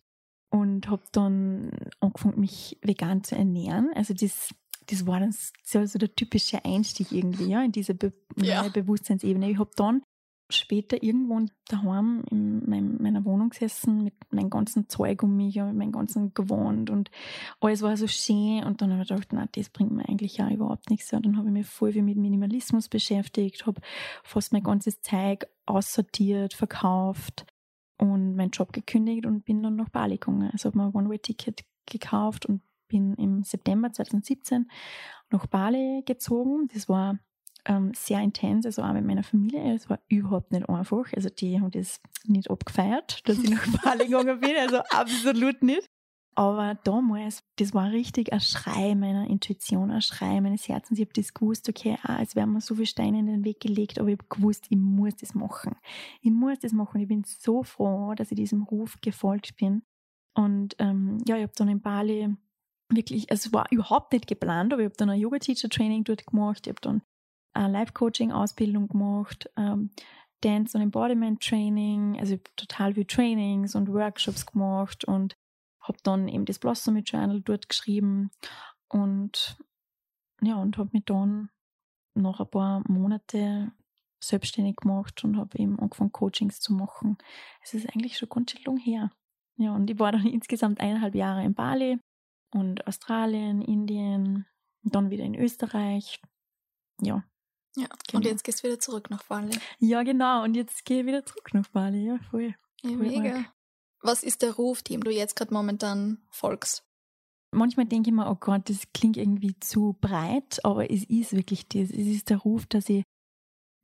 [0.50, 1.70] und habe dann
[2.00, 3.90] angefangen, mich vegan zu ernähren.
[3.94, 4.54] Also das,
[4.86, 8.62] das war dann so, so der typische Einstieg irgendwie ja, in diese Be Ja.
[8.62, 9.50] neue Bewusstseinsebene.
[9.50, 10.02] Ich habe dann
[10.50, 15.66] später irgendwo daheim in meinem, meiner Wohnung gesessen mit meinem ganzen Zeug um mich, ja,
[15.66, 17.10] mit meinem ganzen Gewand und
[17.60, 20.48] alles war so schön und dann habe ich gedacht, na, das bringt mir eigentlich ja
[20.50, 21.12] überhaupt nichts.
[21.12, 23.82] Und dann habe ich mich voll viel mit Minimalismus beschäftigt, habe
[24.24, 27.44] fast mein ganzes Zeug aussortiert, verkauft
[27.98, 30.50] und meinen Job gekündigt und bin dann nach Bali gegangen.
[30.52, 34.70] Also habe mir ein One-Way-Ticket gekauft und bin im September 2017
[35.30, 36.68] nach Bali gezogen.
[36.72, 37.18] Das war
[37.64, 39.74] ähm, sehr intens, also auch mit meiner Familie.
[39.74, 41.12] Es war überhaupt nicht einfach.
[41.14, 44.56] Also die haben das nicht abgefeiert, dass ich nach Bali gegangen bin.
[44.56, 45.88] Also absolut nicht.
[46.38, 51.00] Aber damals, das war richtig ein Schrei meiner Intuition, ein Schrei meines Herzens.
[51.00, 53.58] Ich habe das gewusst, okay, ah, es werden mir so viele Steine in den Weg
[53.58, 55.74] gelegt, aber ich habe gewusst, ich muss das machen.
[56.22, 57.00] Ich muss das machen.
[57.00, 59.82] Ich bin so froh, dass ich diesem Ruf gefolgt bin.
[60.36, 62.32] Und ähm, ja, ich habe dann in Bali
[62.88, 66.68] wirklich, es war überhaupt nicht geplant, aber ich habe dann ein Yoga-Teacher-Training dort gemacht.
[66.68, 67.02] Ich habe dann
[67.52, 69.90] eine Life-Coaching-Ausbildung gemacht, ähm,
[70.42, 75.34] Dance- und Embodiment-Training, also ich total viel Trainings und Workshops gemacht und
[75.88, 78.30] habe dann eben das Blossom Journal dort geschrieben
[78.88, 79.58] und
[80.40, 81.50] ja, und habe mich dann
[82.14, 83.72] nach ein paar Monate
[84.20, 87.18] selbstständig gemacht und habe eben angefangen, Coachings zu machen.
[87.62, 89.10] Es ist eigentlich schon ganz schön lang her.
[89.56, 91.98] Ja, und ich war dann insgesamt eineinhalb Jahre in Bali
[92.52, 94.46] und Australien, Indien,
[94.82, 96.20] dann wieder in Österreich.
[97.00, 97.24] Ja.
[97.76, 98.18] Ja, Genau.
[98.18, 99.56] und jetzt gehst du wieder zurück nach Bali.
[99.78, 100.42] Ja, genau.
[100.42, 102.06] Und jetzt gehe ich wieder zurück nach Bali.
[102.06, 102.54] Ja, voll.
[102.82, 103.36] Ja, Voll mega.
[103.36, 103.52] arg.
[104.00, 106.84] Was ist der Ruf, dem du jetzt gerade momentan folgst?
[107.50, 111.66] Manchmal denke ich mir, oh Gott, das klingt irgendwie zu breit, aber es ist wirklich
[111.68, 111.90] das.
[111.90, 113.04] Es ist der Ruf, dass ich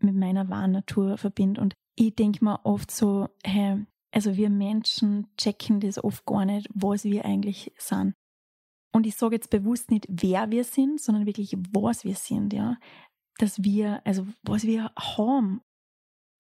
[0.01, 1.61] mit meiner wahren Natur verbinde.
[1.61, 6.69] Und ich denke mir oft so, hey, also wir Menschen checken das oft gar nicht,
[6.75, 8.15] was wir eigentlich sind.
[8.93, 12.77] Und ich sage jetzt bewusst nicht, wer wir sind, sondern wirklich, was wir sind, ja.
[13.39, 15.63] Dass wir, also was wir haben,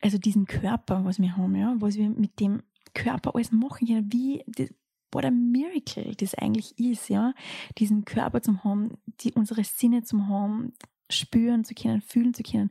[0.00, 2.62] also diesen Körper, was wir haben, ja, was wir mit dem
[2.94, 4.70] Körper alles machen können, wie, das,
[5.12, 7.34] what a miracle das eigentlich ist, ja,
[7.78, 10.72] diesen Körper zu haben, die, unsere Sinne zu haben,
[11.10, 12.70] spüren zu können, fühlen zu können,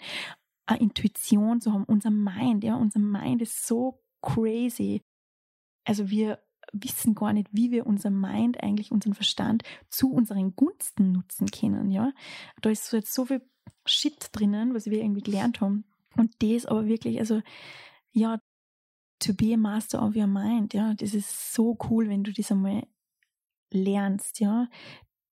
[0.66, 5.02] eine Intuition zu haben, unser Mind, ja, unser Mind ist so crazy.
[5.86, 6.40] Also wir
[6.72, 11.92] wissen gar nicht, wie wir unser Mind eigentlich, unseren Verstand zu unseren Gunsten nutzen können,
[11.92, 12.14] ja.
[12.62, 13.42] Da ist so jetzt so viel
[13.86, 15.84] Shit drinnen, was wir irgendwie gelernt haben.
[16.16, 17.42] Und das aber wirklich, also
[18.12, 18.40] ja,
[19.24, 22.52] to be a master of your mind, ja, das ist so cool, wenn du das
[22.52, 22.88] einmal
[23.72, 24.68] lernst, ja,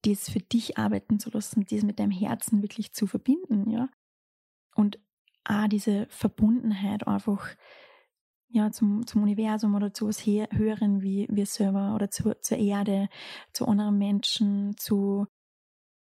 [0.04, 3.90] das für dich arbeiten zu lassen, das mit deinem Herzen wirklich zu verbinden, ja.
[4.76, 5.00] Und
[5.44, 7.56] auch diese Verbundenheit einfach
[8.50, 13.08] ja, zum, zum Universum oder zu was Höheren wie wir selber oder zu, zur Erde,
[13.54, 15.28] zu anderen Menschen, zu,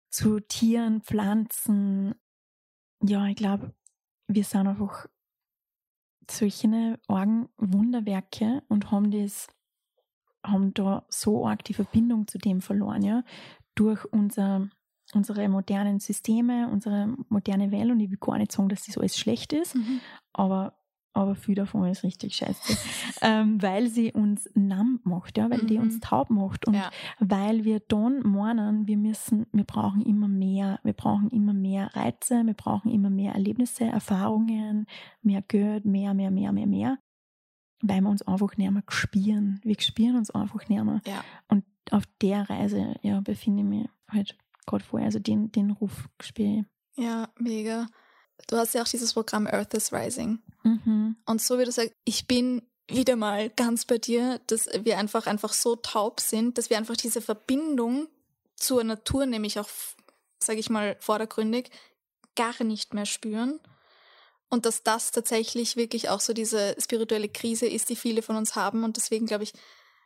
[0.10, 2.14] zu Tieren, Pflanzen.
[3.02, 3.74] Ja, ich glaube,
[4.28, 5.08] wir sind einfach
[6.38, 9.48] solche argen Wunderwerke und haben das,
[10.44, 13.24] haben da so arg die Verbindung zu dem verloren, ja,
[13.76, 14.70] durch unser,
[15.14, 19.18] unsere modernen Systeme, unsere moderne Welt und ich will gar nicht sagen, dass das alles
[19.18, 20.02] schlecht ist, mhm.
[20.34, 20.81] aber
[21.14, 22.78] aber viel davon ist richtig scheiße,
[23.22, 25.68] ähm, weil sie uns namm macht, ja, weil mhm.
[25.68, 26.02] die uns mhm.
[26.02, 26.90] taub macht und ja.
[27.20, 32.46] weil wir dann meinen, wir müssen, wir brauchen immer mehr, wir brauchen immer mehr Reize,
[32.46, 34.88] wir brauchen immer mehr Erlebnisse, Erfahrungen,
[35.22, 36.98] mehr Geld, mehr, mehr, mehr, mehr, mehr,
[37.82, 39.60] weil wir uns einfach nicht mehr spüren.
[39.64, 41.02] Wir spüren uns einfach nicht mehr.
[41.06, 41.24] Ja.
[41.48, 46.08] Und auf der Reise, ja, befinde ich mich halt gerade vorher, also den, den Ruf
[46.36, 46.64] ich.
[46.96, 47.88] Ja, mega.
[48.48, 50.40] Du hast ja auch dieses Programm Earth is Rising.
[50.64, 51.16] Mhm.
[51.26, 55.28] Und so wie du sagst, ich bin wieder mal ganz bei dir, dass wir einfach
[55.28, 58.08] einfach so taub sind, dass wir einfach diese Verbindung
[58.56, 59.70] zur Natur, nämlich auch,
[60.40, 61.70] sage ich mal, vordergründig,
[62.36, 63.60] gar nicht mehr spüren.
[64.50, 68.56] Und dass das tatsächlich wirklich auch so diese spirituelle Krise ist, die viele von uns
[68.56, 68.84] haben.
[68.84, 69.54] Und deswegen glaube ich,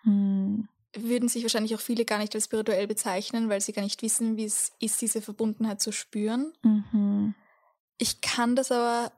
[0.03, 0.69] mhm.
[0.95, 4.37] würden sich wahrscheinlich auch viele gar nicht als spirituell bezeichnen, weil sie gar nicht wissen,
[4.37, 6.53] wie es ist, diese Verbundenheit zu spüren.
[6.61, 7.33] Mhm.
[7.97, 9.11] Ich kann das aber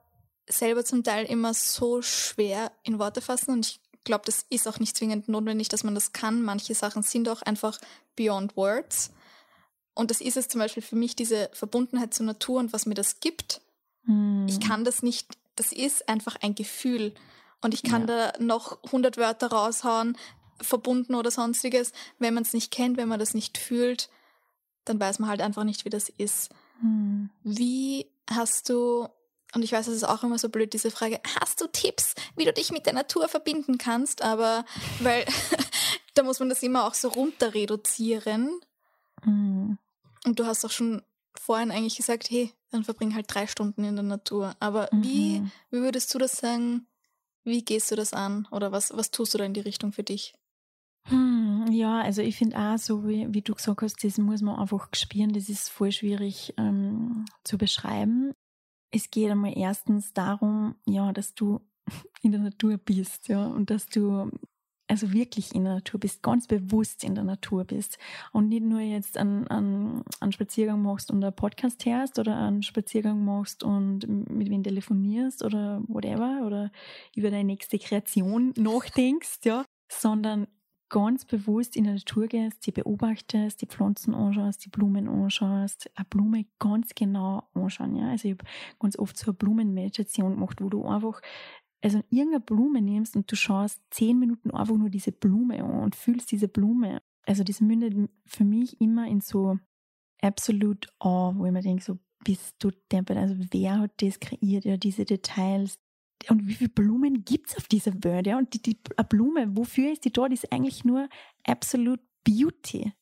[0.48, 4.78] selber zum Teil immer so schwer in Worte fassen und ich glaube, das ist auch
[4.80, 6.42] nicht zwingend notwendig, dass man das kann.
[6.42, 7.78] Manche Sachen sind auch einfach
[8.16, 9.10] beyond words.
[9.94, 12.94] Und das ist es zum Beispiel für mich, diese Verbundenheit zur Natur und was mir
[12.94, 13.60] das gibt.
[14.04, 14.46] Hm.
[14.48, 17.12] Ich kann das nicht, das ist einfach ein Gefühl.
[17.60, 18.30] Und ich kann ja.
[18.30, 20.16] da noch 100 Wörter raushauen,
[20.60, 21.92] verbunden oder sonstiges.
[22.18, 24.08] Wenn man es nicht kennt, wenn man das nicht fühlt,
[24.84, 26.50] dann weiß man halt einfach nicht, wie das ist.
[26.80, 27.30] Hm.
[27.42, 29.08] Wie hast du
[29.54, 32.44] und ich weiß, es ist auch immer so blöd, diese Frage, hast du Tipps, wie
[32.44, 34.22] du dich mit der Natur verbinden kannst?
[34.22, 34.64] Aber
[35.00, 35.24] weil
[36.14, 38.60] da muss man das immer auch so runter reduzieren.
[39.24, 39.78] Mhm.
[40.26, 41.02] Und du hast auch schon
[41.34, 44.54] vorhin eigentlich gesagt, hey, dann verbring halt drei Stunden in der Natur.
[44.60, 45.02] Aber mhm.
[45.02, 46.86] wie, wie würdest du das sagen?
[47.44, 48.46] Wie gehst du das an?
[48.50, 50.34] Oder was, was tust du da in die Richtung für dich?
[51.04, 54.58] Hm, ja, also ich finde auch so, wie, wie, du gesagt hast, das muss man
[54.58, 58.34] einfach spüren, das ist voll schwierig ähm, zu beschreiben.
[58.90, 61.60] Es geht einmal erstens darum, ja, dass du
[62.22, 64.30] in der Natur bist, ja, und dass du
[64.88, 67.98] also wirklich in der Natur bist, ganz bewusst in der Natur bist
[68.32, 72.62] und nicht nur jetzt einen, einen, einen Spaziergang machst und einen Podcast hörst oder einen
[72.62, 76.72] Spaziergang machst und mit wem telefonierst oder whatever oder
[77.14, 80.46] über deine nächste Kreation nachdenkst, ja, sondern
[80.90, 86.06] ganz bewusst in der Natur gehst, die beobachtest, die Pflanzen anschaust, die Blumen anschaust, eine
[86.08, 87.96] Blume ganz genau anschauen.
[87.96, 88.10] Ja?
[88.10, 88.44] Also ich habe
[88.78, 91.20] ganz oft so eine Blumenmeditation gemacht, wo du einfach
[91.82, 95.96] also irgendeine Blume nimmst und du schaust zehn Minuten einfach nur diese Blume an und
[95.96, 97.00] fühlst diese Blume.
[97.24, 99.58] Also das mündet für mich immer in so
[100.20, 104.64] absolute Awe, wo ich mir denke, so bist du deppert, also wer hat das kreiert,
[104.64, 105.78] ja, diese Details,
[106.28, 108.26] und wie viele Blumen gibt es auf dieser Welt?
[108.26, 108.38] Ja?
[108.38, 110.32] Und die, die eine Blume, wofür ist die dort?
[110.32, 111.08] Ist eigentlich nur
[111.46, 112.92] Absolute Beauty.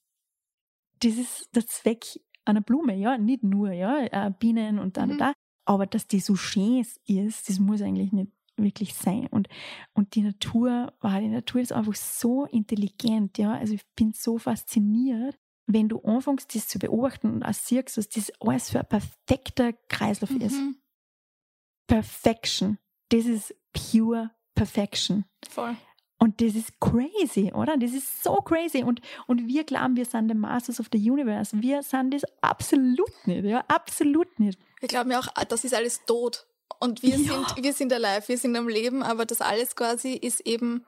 [1.00, 2.04] Das ist der Zweck
[2.44, 5.18] einer Blume, ja, nicht nur, ja, äh, Bienen und da, mhm.
[5.18, 5.32] da,
[5.64, 9.26] aber dass die so schön ist, das muss eigentlich nicht wirklich sein.
[9.26, 9.48] Und,
[9.94, 14.38] und die Natur, wow, die Natur ist einfach so intelligent, ja, also ich bin so
[14.38, 15.36] fasziniert,
[15.66, 19.72] wenn du anfängst, das zu beobachten und auch siehst, was das alles für ein perfekter
[19.72, 20.40] Kreislauf mhm.
[20.40, 20.60] ist.
[21.88, 22.78] Perfection
[23.10, 25.24] das ist pure Perfection.
[25.48, 25.76] Voll.
[26.18, 27.76] Und das ist crazy, oder?
[27.76, 28.82] Das ist so crazy.
[28.82, 31.54] Und, und wir glauben, wir sind the Masters of the Universe.
[31.60, 34.58] Wir sind das absolut nicht, ja, absolut nicht.
[34.80, 36.46] Wir glauben ja auch, das ist alles tot.
[36.80, 37.16] Und wir ja.
[37.16, 40.84] sind, wir sind alive, wir sind am Leben, aber das alles quasi ist eben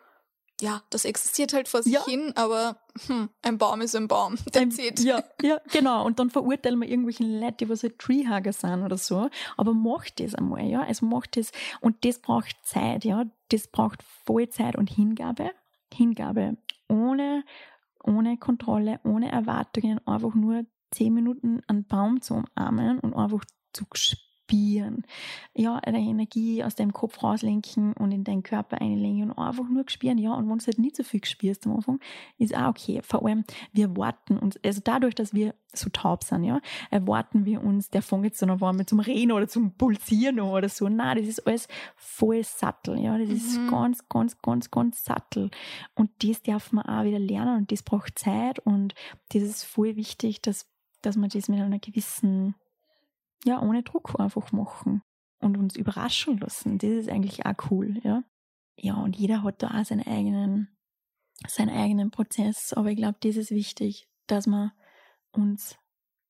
[0.61, 2.05] ja, das existiert halt vor sich ja.
[2.05, 4.37] hin, aber hm, ein Baum ist ein Baum.
[4.53, 5.01] That's it.
[5.01, 6.05] Ja, ja, genau.
[6.05, 9.31] Und dann verurteilen wir irgendwelche Leute, die was halt Treehugger sind oder so.
[9.57, 10.83] Aber macht das einmal, ja.
[10.83, 11.53] Also macht das.
[11.81, 13.25] Und das braucht Zeit, ja.
[13.51, 15.51] Das braucht voll Zeit und Hingabe.
[15.93, 16.57] Hingabe.
[16.89, 17.45] Ohne,
[18.03, 23.85] ohne Kontrolle, ohne Erwartungen, einfach nur zehn Minuten einen Baum zu umarmen und einfach zu
[24.49, 25.05] spüren.
[25.55, 29.85] Ja, deine Energie aus deinem Kopf rauslenken und in deinen Körper einlenken und einfach nur
[29.89, 30.19] spüren.
[30.19, 32.01] Ja, und wenn du halt nicht so viel spürst am Anfang,
[32.39, 33.01] ist auch okay.
[33.03, 37.63] Vor allem, wir warten uns, also dadurch, dass wir so taub sind, ja, erwarten wir
[37.63, 40.89] uns, der fängt jetzt dann auf einmal zum Reden oder zum Pulsieren oder so.
[40.89, 43.71] Nein, das ist alles voll sattel, ja, das ist mhm.
[43.71, 45.51] ganz, ganz, ganz, ganz sattel.
[45.95, 48.95] Und das darf man auch wieder lernen und das braucht Zeit und
[49.33, 50.67] das ist voll wichtig, dass,
[51.03, 52.55] dass man das mit einer gewissen
[53.45, 55.03] ja, ohne Druck einfach machen
[55.41, 56.79] und uns überraschen lassen.
[56.79, 58.25] Das ist eigentlich auch cool, ja.
[58.77, 60.77] Ja, und jeder hat da auch seinen eigenen,
[61.47, 62.73] seinen eigenen Prozess.
[62.73, 64.73] Aber ich glaube, das ist wichtig, dass wir
[65.33, 65.77] uns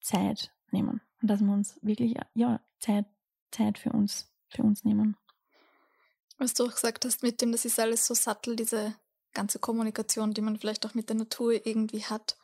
[0.01, 1.03] Zeit nehmen.
[1.21, 3.07] Und dass wir uns wirklich, ja, Zeit,
[3.51, 5.17] Zeit für uns, für uns nehmen.
[6.39, 8.95] Was du auch gesagt hast mit dem, das ist alles so sattel, diese
[9.35, 12.39] ganze Kommunikation, die man vielleicht auch mit der Natur irgendwie hat.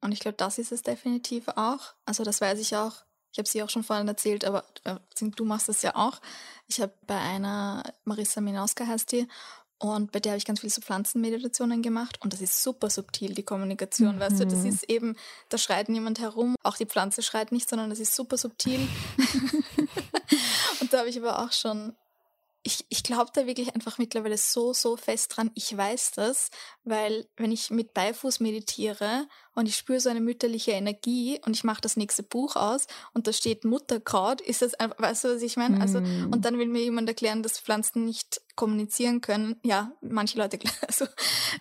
[0.00, 1.94] Und ich glaube, das ist es definitiv auch.
[2.04, 5.44] Also das weiß ich auch ich habe sie auch schon vorhin erzählt, aber äh, du
[5.44, 6.20] machst das ja auch.
[6.66, 9.28] Ich habe bei einer, Marissa Minauska heißt die,
[9.82, 13.34] und bei der habe ich ganz viele so Pflanzenmeditationen gemacht und das ist super subtil,
[13.34, 14.20] die Kommunikation, mhm.
[14.20, 14.66] weißt du, das mhm.
[14.66, 15.16] ist eben,
[15.48, 18.78] da schreit niemand herum, auch die Pflanze schreit nicht, sondern das ist super subtil.
[20.80, 21.96] und da habe ich aber auch schon
[22.62, 25.50] ich, ich glaube da wirklich einfach mittlerweile so, so fest dran.
[25.54, 26.50] Ich weiß das,
[26.84, 31.64] weil wenn ich mit Beifuß meditiere und ich spüre so eine mütterliche Energie und ich
[31.64, 35.42] mache das nächste Buch aus und da steht Mutterkraut, ist das einfach, weißt du, was
[35.42, 35.80] ich meine?
[35.80, 36.32] Also, mm.
[36.32, 39.56] und dann will mir jemand erklären, dass Pflanzen nicht kommunizieren können.
[39.64, 41.06] Ja, manche Leute, also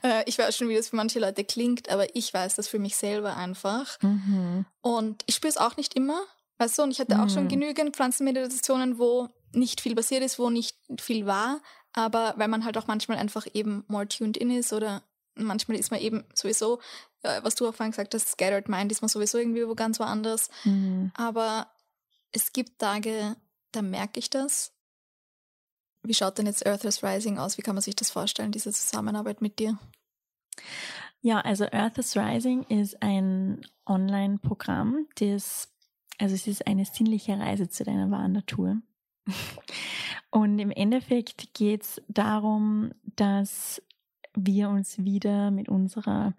[0.04, 2.80] äh, ich weiß schon, wie das für manche Leute klingt, aber ich weiß das für
[2.80, 3.98] mich selber einfach.
[4.02, 4.66] Mhm.
[4.82, 6.20] Und ich spüre es auch nicht immer,
[6.58, 7.22] weißt du, und ich hatte mhm.
[7.22, 7.50] auch schon mhm.
[7.50, 11.62] genügend Pflanzenmeditationen, wo nicht viel passiert ist, wo nicht viel war,
[11.94, 15.04] aber weil man halt auch manchmal einfach eben more tuned in ist oder
[15.36, 16.80] manchmal ist man eben sowieso,
[17.24, 20.00] äh, was du auch vorhin gesagt hast, scattered mind, ist man sowieso irgendwie wo ganz
[20.00, 20.50] woanders.
[20.64, 21.12] Mhm.
[21.16, 21.72] Aber
[22.32, 23.36] es gibt Tage,
[23.72, 24.74] da merke ich das.
[26.04, 27.58] Wie schaut denn jetzt Earth Rising aus?
[27.58, 29.78] Wie kann man sich das vorstellen, diese Zusammenarbeit mit dir?
[31.22, 35.70] Ja, also Earth is Rising ist ein Online-Programm, das,
[36.18, 38.82] also es ist eine sinnliche Reise zu deiner wahren Natur.
[40.32, 43.82] Und im Endeffekt geht es darum, dass
[44.36, 46.34] wir uns wieder mit unserer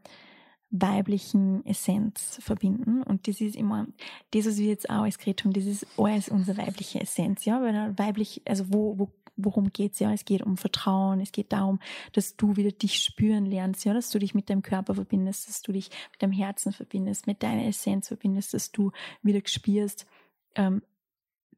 [0.70, 3.03] weiblichen Essenz verbinden.
[3.03, 3.88] Und das ist immer,
[4.30, 7.61] das, was wir jetzt auch als geredet haben, das ist alles unsere weibliche Essenz, ja,
[7.61, 10.12] weil weiblich, also wo, wo, worum geht's ja?
[10.12, 11.80] Es geht um Vertrauen, es geht darum,
[12.12, 15.62] dass du wieder dich spüren lernst, ja, dass du dich mit deinem Körper verbindest, dass
[15.62, 20.07] du dich mit deinem Herzen verbindest, mit deiner Essenz verbindest, dass du wieder spürst,
[20.55, 20.82] ähm,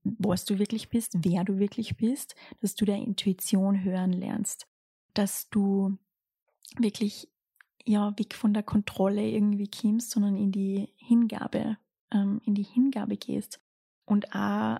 [0.05, 4.66] was du wirklich bist, wer du wirklich bist, dass du deine Intuition hören lernst,
[5.14, 5.96] dass du
[6.78, 7.28] wirklich
[7.84, 11.76] ja weg von der Kontrolle irgendwie kommst, sondern in die Hingabe,
[12.12, 13.61] ähm, in die Hingabe gehst
[14.05, 14.78] und auch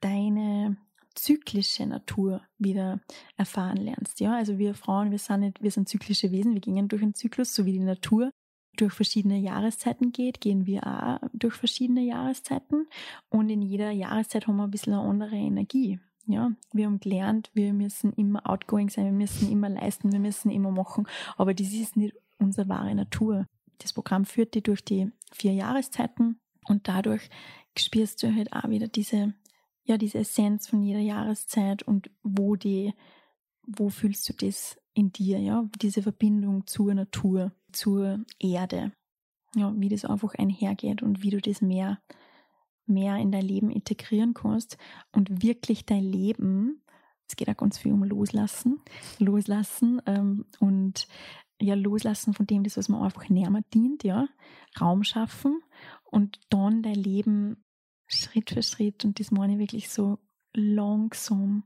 [0.00, 0.76] deine
[1.14, 3.00] zyklische Natur wieder
[3.36, 4.20] erfahren lernst.
[4.20, 7.14] Ja, also wir Frauen, wir sind nicht, wir sind zyklische Wesen, wir gehen durch einen
[7.14, 8.30] Zyklus, so wie die Natur
[8.76, 12.86] durch verschiedene Jahreszeiten geht, gehen wir auch durch verschiedene Jahreszeiten
[13.28, 16.00] und in jeder Jahreszeit haben wir ein bisschen eine andere Energie.
[16.26, 20.50] Ja, wir haben gelernt, wir müssen immer outgoing sein, wir müssen immer leisten, wir müssen
[20.50, 21.06] immer machen,
[21.36, 23.46] aber das ist nicht unsere wahre Natur.
[23.78, 27.28] Das Programm führt dich durch die vier Jahreszeiten und dadurch
[27.76, 29.34] spürst du halt auch wieder diese,
[29.84, 32.94] ja, diese Essenz von jeder Jahreszeit und wo die,
[33.66, 38.92] wo fühlst du das in dir, ja, diese Verbindung zur Natur zur Erde.
[39.54, 42.00] Ja, wie das einfach einhergeht und wie du das mehr,
[42.86, 44.78] mehr in dein Leben integrieren kannst
[45.12, 46.82] und wirklich dein Leben,
[47.28, 48.80] es geht auch ganz viel um Loslassen,
[49.18, 51.06] Loslassen ähm, und
[51.60, 54.26] ja, Loslassen von dem, das, was man einfach näher dient, ja,
[54.80, 55.60] Raum schaffen
[56.10, 57.64] und dann dein Leben
[58.06, 60.18] Schritt für Schritt und das meine ich wirklich so
[60.52, 61.64] langsam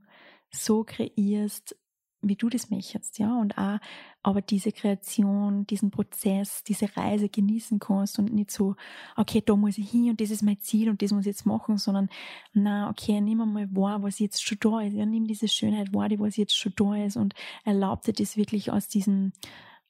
[0.51, 1.77] so kreierst,
[2.21, 3.79] wie du das möchtest, ja, und auch,
[4.23, 8.75] aber diese Kreation, diesen Prozess, diese Reise genießen kannst und nicht so,
[9.17, 11.47] okay, da muss ich hin und das ist mein Ziel und das muss ich jetzt
[11.47, 12.09] machen, sondern,
[12.53, 16.09] na, okay, nimm einmal wahr, was jetzt schon da ist, ja, nimm diese Schönheit wahr,
[16.09, 19.33] die was jetzt schon da ist und erlaub dir das wirklich aus diesem,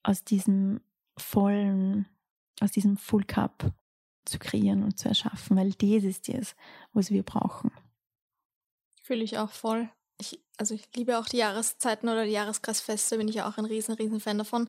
[0.03, 0.81] aus diesem
[1.16, 2.07] vollen,
[2.61, 3.72] aus diesem Full Cup
[4.26, 6.55] zu kreieren und zu erschaffen, weil das ist das,
[6.93, 7.70] was wir brauchen.
[9.03, 9.89] Fühle ich auch voll
[10.20, 13.64] ich, also ich liebe auch die Jahreszeiten oder die Jahreskreisfeste, bin ich ja auch ein
[13.64, 14.66] riesen, riesen Fan davon.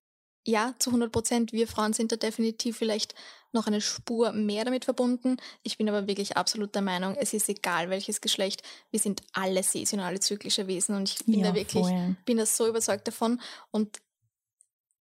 [0.48, 1.52] Ja, zu 100 Prozent.
[1.52, 3.14] Wir Frauen sind da definitiv vielleicht
[3.52, 5.38] noch eine Spur mehr damit verbunden.
[5.64, 8.64] Ich bin aber wirklich absolut der Meinung, es ist egal, welches Geschlecht.
[8.92, 12.16] Wir sind alle saisonale, zyklische Wesen und ich bin ja, da wirklich, voll.
[12.26, 13.42] bin da so überzeugt davon.
[13.72, 14.00] Und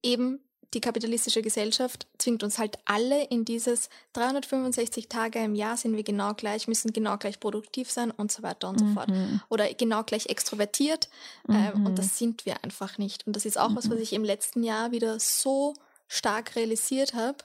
[0.01, 0.39] eben
[0.73, 6.03] die kapitalistische Gesellschaft zwingt uns halt alle in dieses 365 Tage im Jahr sind wir
[6.03, 9.09] genau gleich, müssen genau gleich produktiv sein und so weiter und so fort.
[9.09, 9.41] Mhm.
[9.49, 11.09] Oder genau gleich extrovertiert.
[11.47, 11.85] Ähm, Mhm.
[11.85, 13.25] und das sind wir einfach nicht.
[13.25, 15.73] Und das ist auch was, was ich im letzten Jahr wieder so
[16.07, 17.37] stark realisiert habe.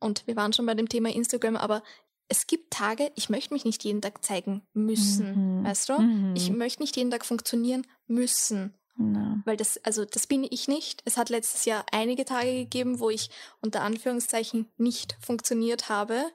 [0.00, 1.82] Und wir waren schon bei dem Thema Instagram, aber
[2.28, 5.60] es gibt Tage, ich möchte mich nicht jeden Tag zeigen müssen.
[5.60, 5.64] Mhm.
[5.64, 6.00] Weißt du?
[6.00, 6.34] Mhm.
[6.36, 8.74] Ich möchte nicht jeden Tag funktionieren müssen.
[9.02, 9.40] Na.
[9.46, 11.00] Weil das, also das bin ich nicht.
[11.06, 13.30] Es hat letztes Jahr einige Tage gegeben, wo ich
[13.62, 16.30] unter Anführungszeichen nicht funktioniert habe.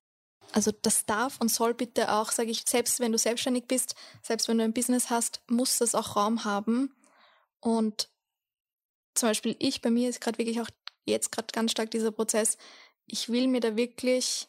[0.52, 3.94] Also das darf und soll bitte auch, sage ich, selbst wenn du selbstständig bist,
[4.24, 6.96] selbst wenn du ein Business hast, muss das auch Raum haben.
[7.60, 8.10] Und
[9.14, 10.70] zum Beispiel ich, bei mir ist gerade wirklich auch
[11.06, 12.58] jetzt gerade ganz stark dieser Prozess.
[13.06, 14.48] Ich will mir da wirklich,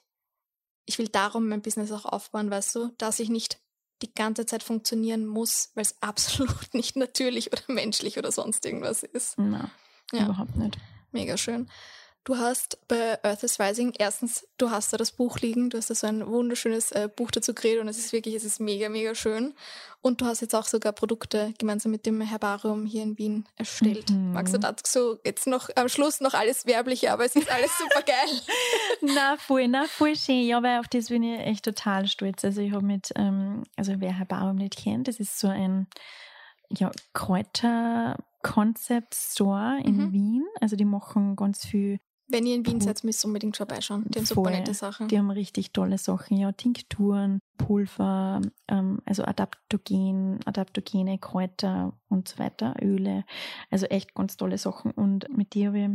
[0.86, 3.58] ich will darum mein Business auch aufbauen, weißt du, dass ich nicht
[4.02, 9.02] die ganze Zeit funktionieren muss, weil es absolut nicht natürlich oder menschlich oder sonst irgendwas
[9.02, 9.34] ist.
[9.38, 9.70] Na,
[10.12, 10.24] Ja.
[10.26, 10.76] überhaupt nicht.
[11.12, 11.68] Mega schön.
[12.26, 15.90] Du hast bei Earth is Rising, erstens, du hast da das Buch liegen, du hast
[15.90, 18.88] da so ein wunderschönes äh, Buch dazu kreiert und es ist wirklich, es ist mega,
[18.88, 19.54] mega schön.
[20.02, 24.10] Und du hast jetzt auch sogar Produkte gemeinsam mit dem Herbarium hier in Wien erstellt.
[24.10, 24.32] Mhm.
[24.32, 28.02] Magst du dazu jetzt noch am Schluss noch alles Werbliche, aber es ist alles super
[28.02, 28.40] geil.
[29.02, 30.48] Na, voll, na, voll schön.
[30.48, 32.44] Ja, weil auf das bin ich echt total stolz.
[32.44, 35.86] Also ich habe mit, ähm, also wer Herbarium nicht kennt, das ist so ein
[36.70, 40.12] ja, Kräuter-Concept-Store in Mhm.
[40.12, 40.44] Wien.
[40.60, 44.04] Also die machen ganz viel Wenn ihr in Wien seid, müsst ihr unbedingt vorbeischauen.
[44.08, 44.52] Die haben super Voll.
[44.52, 45.06] nette Sachen.
[45.08, 52.38] Die haben richtig tolle Sachen, ja, Tinkturen, Pulver, ähm, also Adaptogen, adaptogene Kräuter und so
[52.38, 53.24] weiter, Öle.
[53.70, 54.90] Also echt ganz tolle Sachen.
[54.90, 55.90] Und mit dir habe ich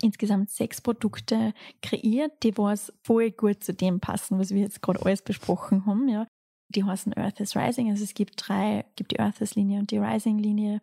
[0.00, 5.04] insgesamt sechs Produkte kreiert, die was voll gut zu dem passen, was wir jetzt gerade
[5.04, 6.26] alles besprochen haben, ja.
[6.70, 9.90] Die heißen Earth is Rising, also es gibt drei, gibt die Earth is Linie und
[9.90, 10.80] die Rising Linie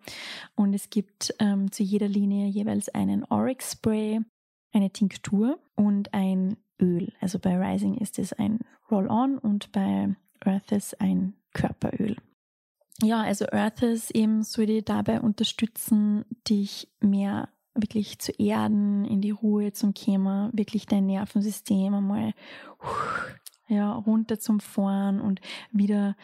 [0.54, 4.20] und es gibt ähm, zu jeder Linie jeweils einen Oryx Spray,
[4.72, 7.12] eine Tinktur und ein Öl.
[7.20, 8.60] Also bei Rising ist es ein
[8.90, 12.16] Roll-On und bei Earthis ein Körperöl.
[13.02, 19.32] Ja, also Earthis eben soll dich dabei unterstützen, dich mehr wirklich zu erden, in die
[19.32, 22.34] Ruhe zum Kämmer, wirklich dein Nervensystem einmal
[23.68, 25.40] ja, runter zum Fahren und
[25.72, 26.16] wieder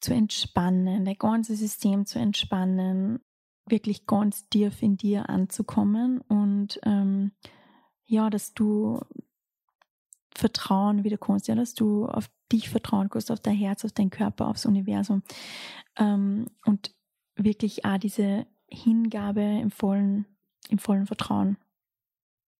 [0.00, 3.20] zu entspannen, dein ganzes System zu entspannen,
[3.66, 7.32] wirklich ganz tief in dir anzukommen und ähm,
[8.06, 9.00] ja, dass du
[10.34, 14.10] Vertrauen wieder kannst, ja, dass du auf dich vertrauen kannst, auf dein Herz, auf dein
[14.10, 15.22] Körper, aufs Universum
[15.96, 16.94] ähm, und
[17.36, 20.26] wirklich auch diese Hingabe im vollen,
[20.68, 21.56] im vollen Vertrauen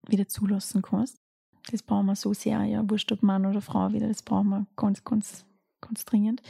[0.07, 1.19] wieder zulassen kannst.
[1.71, 4.67] Das brauchen wir so sehr, ja, wurscht ob Mann oder Frau wieder, das brauchen wir
[4.77, 5.45] ganz, ganz,
[5.81, 6.43] ganz dringend.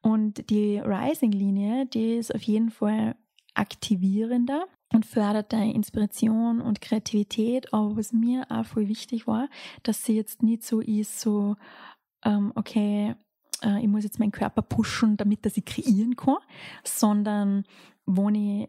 [0.00, 3.16] Und die Rising-Linie, die ist auf jeden Fall
[3.54, 7.72] aktivierender und fördert deine Inspiration und Kreativität.
[7.72, 9.48] Aber was mir auch voll wichtig war,
[9.82, 11.56] dass sie jetzt nicht so ist, so,
[12.24, 13.14] ähm, okay,
[13.62, 16.38] äh, ich muss jetzt meinen Körper pushen, damit dass ich kreieren kann,
[16.84, 17.64] sondern
[18.06, 18.68] wo ich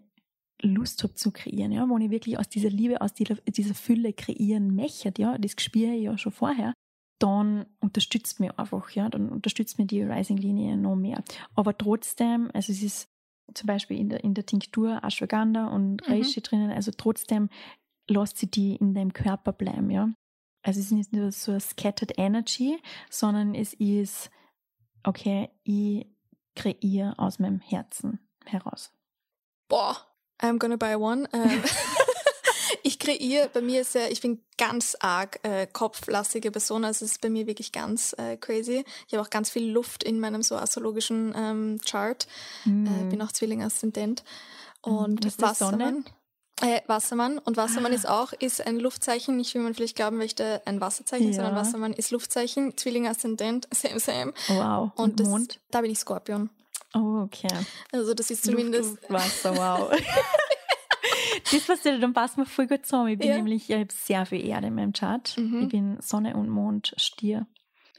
[0.61, 4.13] Lust habe zu kreieren, ja, wo ich wirklich aus dieser Liebe, aus dieser, dieser Fülle
[4.13, 6.73] kreieren möchte, ja, das spüre ich ja schon vorher,
[7.19, 11.23] dann unterstützt mich einfach, ja, dann unterstützt mir die Rising-Linie noch mehr.
[11.55, 13.09] Aber trotzdem, also es ist
[13.53, 16.13] zum Beispiel in der, in der Tinktur Ashwagandha und Mhm.
[16.13, 17.49] Reishi drinnen, also trotzdem
[18.07, 20.09] lässt sie die in deinem Körper bleiben, ja.
[20.63, 22.79] Also es ist nicht nur so eine scattered energy,
[23.09, 24.31] sondern es ist,
[25.03, 26.07] okay, ich
[26.55, 28.91] kreiere aus meinem Herzen heraus.
[29.67, 29.95] Boah,
[30.39, 31.27] I'm gonna buy one.
[31.33, 31.61] Ähm,
[32.86, 37.13] ich kreiere, bei mir ist ja, ich bin ganz arg äh, kopflastige Person, also es
[37.13, 38.86] ist bei mir wirklich ganz äh, crazy.
[39.07, 42.27] Ich habe auch ganz viel Luft in meinem so astrologischen ähm, Chart.
[42.65, 44.23] Äh, bin auch Zwilling-Aszendent.
[44.81, 45.39] Und Was?
[45.61, 46.05] Wassermann.
[46.61, 47.39] Äh, Wassermann.
[47.39, 47.95] Und Wassermann Ah.
[47.95, 49.36] ist auch, ist ein Luftzeichen.
[49.36, 51.61] Nicht, wie man vielleicht glauben möchte, ein Wasserzeichen, sondern Ja.
[51.61, 52.77] Wassermann ist Luftzeichen.
[52.77, 54.33] Zwilling-Aszendent, same, same.
[54.47, 54.91] Wow.
[54.95, 55.59] Und, Und, das, Mond?
[55.71, 56.51] da bin ich Skorpion.
[56.93, 57.49] Oh, okay.
[57.91, 58.91] Also das ist zumindest...
[58.91, 59.91] Luft Wasser, wow.
[61.55, 63.09] das was dann passt mir voll gut zusammen.
[63.09, 63.35] Ich bin Ja.
[63.37, 65.35] nämlich, ich habe sehr viel Erde in meinem Chart.
[65.37, 65.61] Mhm.
[65.63, 67.47] Ich bin Sonne und Mond, Stier,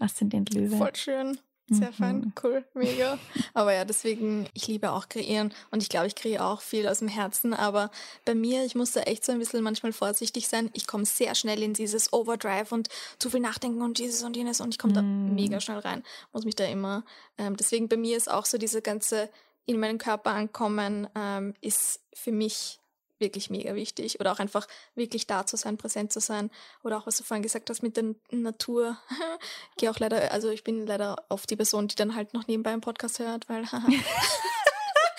[0.00, 0.76] Aszendent Löwe.
[0.76, 1.38] Voll schön.
[1.68, 1.94] Sehr Mhm.
[1.94, 3.18] fein, cool, mega.
[3.52, 7.00] Aber ja, deswegen, ich liebe auch kreieren und ich glaube, ich kreiere auch viel aus
[7.00, 7.90] dem Herzen, aber
[8.24, 10.70] bei mir, ich muss da echt so ein bisschen manchmal vorsichtig sein.
[10.74, 12.88] Ich komme sehr schnell in dieses Overdrive und
[13.18, 15.34] zu viel nachdenken und dieses und jenes und ich komme da Mhm.
[15.34, 17.04] mega schnell rein, muss mich da immer,
[17.36, 19.28] ähm, deswegen bei mir ist auch so diese ganze
[19.64, 22.78] in meinen Körper ankommen, ähm, ist für mich
[23.18, 24.20] wirklich mega wichtig.
[24.20, 26.50] Oder auch einfach wirklich da zu sein, präsent zu sein.
[26.82, 28.98] Oder auch, was du vorhin gesagt hast mit der Natur.
[29.72, 32.46] Ich gehe auch leider, also ich bin leider oft die Person, die dann halt noch
[32.46, 33.64] nebenbei einen Podcast hört, weil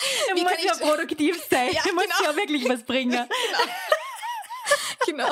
[0.35, 1.71] Wie kann ja produktiv sein.
[1.71, 2.31] Ja, du musst genau.
[2.31, 3.27] ja wirklich was bringen.
[5.05, 5.31] genau.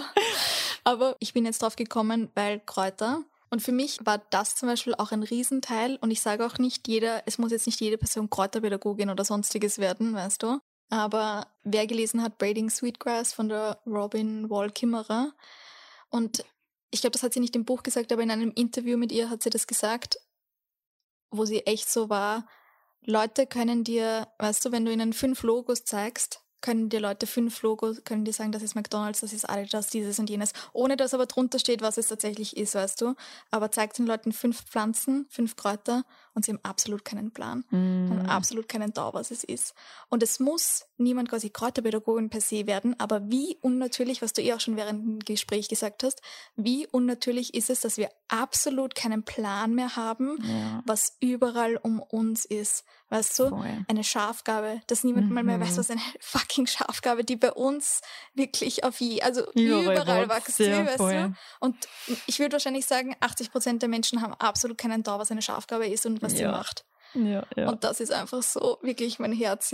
[0.83, 3.23] Aber ich bin jetzt drauf gekommen, weil Kräuter.
[3.49, 5.97] Und für mich war das zum Beispiel auch ein Riesenteil.
[6.01, 9.79] Und ich sage auch nicht jeder, es muss jetzt nicht jede Person Kräuterpädagogin oder sonstiges
[9.79, 10.59] werden, weißt du.
[10.89, 15.33] Aber wer gelesen hat Braiding Sweetgrass von der Robin Wall Kimmerer?
[16.09, 16.45] Und
[16.91, 19.29] ich glaube, das hat sie nicht im Buch gesagt, aber in einem Interview mit ihr
[19.29, 20.17] hat sie das gesagt,
[21.31, 22.47] wo sie echt so war,
[23.01, 27.61] Leute können dir, weißt du, wenn du ihnen fünf Logos zeigst, können dir Leute fünf
[27.61, 31.13] Logos, können dir sagen, das ist McDonalds, das ist Adidas, dieses und jenes, ohne dass
[31.13, 33.13] aber drunter steht, was es tatsächlich ist, weißt du.
[33.51, 38.09] Aber zeigt den Leuten fünf Pflanzen, fünf Kräuter und sie haben absolut keinen Plan, mm.
[38.09, 39.75] haben absolut keinen Dau, was es ist.
[40.09, 44.53] Und es muss niemand quasi Kräuterpädagogin per se werden, aber wie unnatürlich, was du eh
[44.53, 46.23] auch schon während dem Gespräch gesagt hast,
[46.55, 50.81] wie unnatürlich ist es, dass wir absolut keinen Plan mehr haben, ja.
[50.87, 52.85] was überall um uns ist.
[53.09, 53.49] Weißt du?
[53.49, 53.85] Voll.
[53.87, 55.33] Eine Schafgabe, dass niemand mhm.
[55.33, 55.77] mal mehr weiß, mhm.
[55.77, 58.01] was eine fucking Schafgabe, die bei uns
[58.33, 61.35] wirklich auf je, also überall, überall wächst, weißt du?
[61.59, 61.75] Und
[62.25, 65.87] ich würde wahrscheinlich sagen, 80 Prozent der Menschen haben absolut keinen Dau, was eine Schafgabe
[65.87, 66.37] ist und was ja.
[66.37, 66.85] sie macht.
[67.13, 67.69] Ja, ja.
[67.69, 69.71] Und das ist einfach so wirklich mein Herz,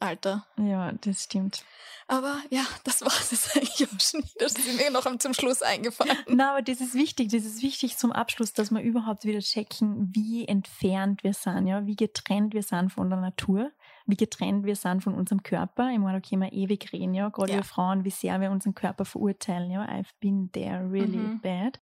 [0.00, 0.46] Alter.
[0.58, 1.64] Ja, das stimmt.
[2.06, 4.32] Aber ja, das war es jetzt eigentlich auch schon wieder.
[4.38, 6.18] Das ist mir noch zum Schluss eingefallen.
[6.28, 7.30] Na, aber das ist wichtig.
[7.30, 11.86] Das ist wichtig zum Abschluss, dass wir überhaupt wieder checken, wie entfernt wir sind, ja,
[11.86, 13.70] wie getrennt wir sind von der Natur,
[14.06, 15.90] wie getrennt wir sind von unserem Körper.
[15.90, 17.58] Ich meine, da können wir ewig reden, ja, gerade ja.
[17.58, 19.84] wir Frauen, wie sehr wir unseren Körper verurteilen, ja.
[19.86, 21.40] I've been there really mhm.
[21.40, 21.80] bad.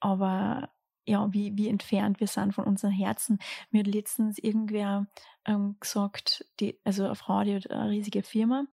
[0.00, 0.70] Aber
[1.10, 3.38] ja, wie, wie entfernt wir sind von unseren Herzen.
[3.70, 5.06] Mir hat letztens irgendwer
[5.44, 8.64] ähm, gesagt, die, also eine Frau, die hat eine riesige Firma,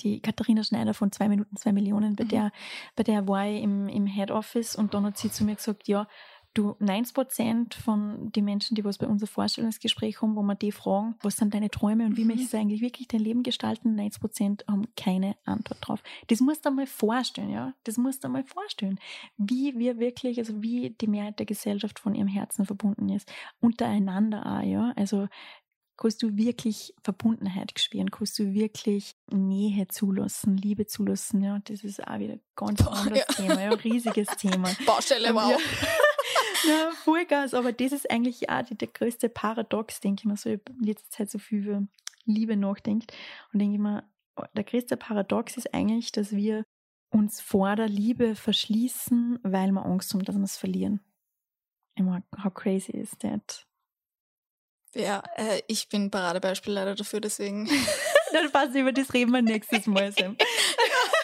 [0.00, 2.28] die Katharina Schneider von zwei Minuten, zwei Millionen, bei mhm.
[2.28, 2.52] der,
[2.96, 5.86] bei der war ich im, im Head Office und dann hat sie zu mir gesagt,
[5.86, 6.08] ja,
[6.54, 10.72] du, 90 Prozent von den Menschen, die was bei unser Vorstellungsgespräch haben, wo wir die
[10.72, 12.28] fragen, was sind deine Träume und wie mhm.
[12.28, 16.02] möchtest du eigentlich wirklich dein Leben gestalten, 90 Prozent haben keine Antwort drauf.
[16.28, 17.74] Das musst du mal vorstellen, ja.
[17.84, 18.98] Das musst du mal vorstellen,
[19.36, 23.30] wie wir wirklich, also wie die Mehrheit der Gesellschaft von ihrem Herzen verbunden ist.
[23.60, 24.92] Untereinander auch, ja.
[24.96, 25.28] Also
[25.96, 32.06] kannst du wirklich Verbundenheit spüren, kannst du wirklich Nähe zulassen, Liebe zulassen, ja, das ist
[32.06, 33.24] auch wieder ganz Boah, anderes ja.
[33.34, 34.70] Thema, ja, riesiges Thema.
[34.86, 35.60] Baustelle, wow.
[36.66, 40.60] Ja, Vollgas, aber das ist eigentlich auch der größte Paradox, denke ich mir so, ich
[40.68, 41.86] in letzter Zeit so viel über
[42.24, 43.12] Liebe nachdenkt
[43.52, 44.04] und denke ich mir,
[44.56, 46.64] der größte Paradox ist eigentlich, dass wir
[47.10, 51.00] uns vor der Liebe verschließen, weil wir Angst haben, dass wir es verlieren.
[51.98, 53.66] Meine, how crazy is that?
[54.94, 57.66] Ja, äh, ich bin Paradebeispiel leider dafür, deswegen.
[58.32, 60.36] Dann passt über das reden wir nächstes Mal, Sam.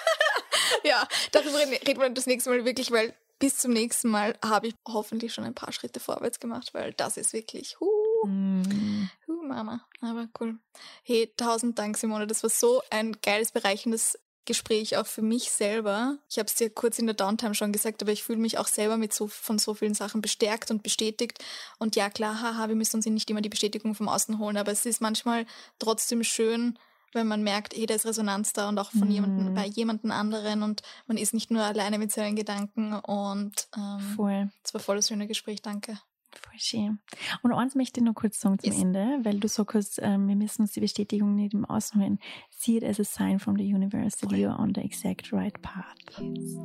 [0.85, 4.75] ja, darüber reden wir das nächste Mal wirklich, weil bis zum nächsten Mal habe ich
[4.87, 9.11] hoffentlich schon ein paar Schritte vorwärts gemacht, weil das ist wirklich, huh, mm.
[9.27, 9.87] huh, Mama.
[10.01, 10.59] Aber cool.
[11.03, 12.27] Hey, tausend Dank, Simone.
[12.27, 16.17] Das war so ein geiles, bereichendes Gespräch auch für mich selber.
[16.29, 18.67] Ich habe es dir kurz in der Downtime schon gesagt, aber ich fühle mich auch
[18.67, 21.45] selber mit so, von so vielen Sachen bestärkt und bestätigt.
[21.79, 24.73] Und ja, klar, haha, wir müssen uns nicht immer die Bestätigung vom Außen holen, aber
[24.73, 25.47] es ist manchmal
[25.79, 26.79] trotzdem schön,
[27.13, 29.13] wenn man merkt, hey, da ist Resonanz da und auch von mm.
[29.13, 34.01] jemandem, bei jemandem anderen und man ist nicht nur alleine mit seinen Gedanken und ähm,
[34.17, 34.51] voll.
[34.65, 35.99] Es war voll das schöne Gespräch, danke.
[36.41, 36.99] Voll schön.
[37.43, 38.83] Und eins möchte ich noch kurz sagen zum yes.
[38.83, 42.19] Ende, weil du sagst, ähm, wir müssen uns die Bestätigung nicht im Außen holen.
[42.51, 45.61] See it as a sign from the universe that you are on the exact right
[45.63, 45.97] path.
[46.21, 46.59] Yes.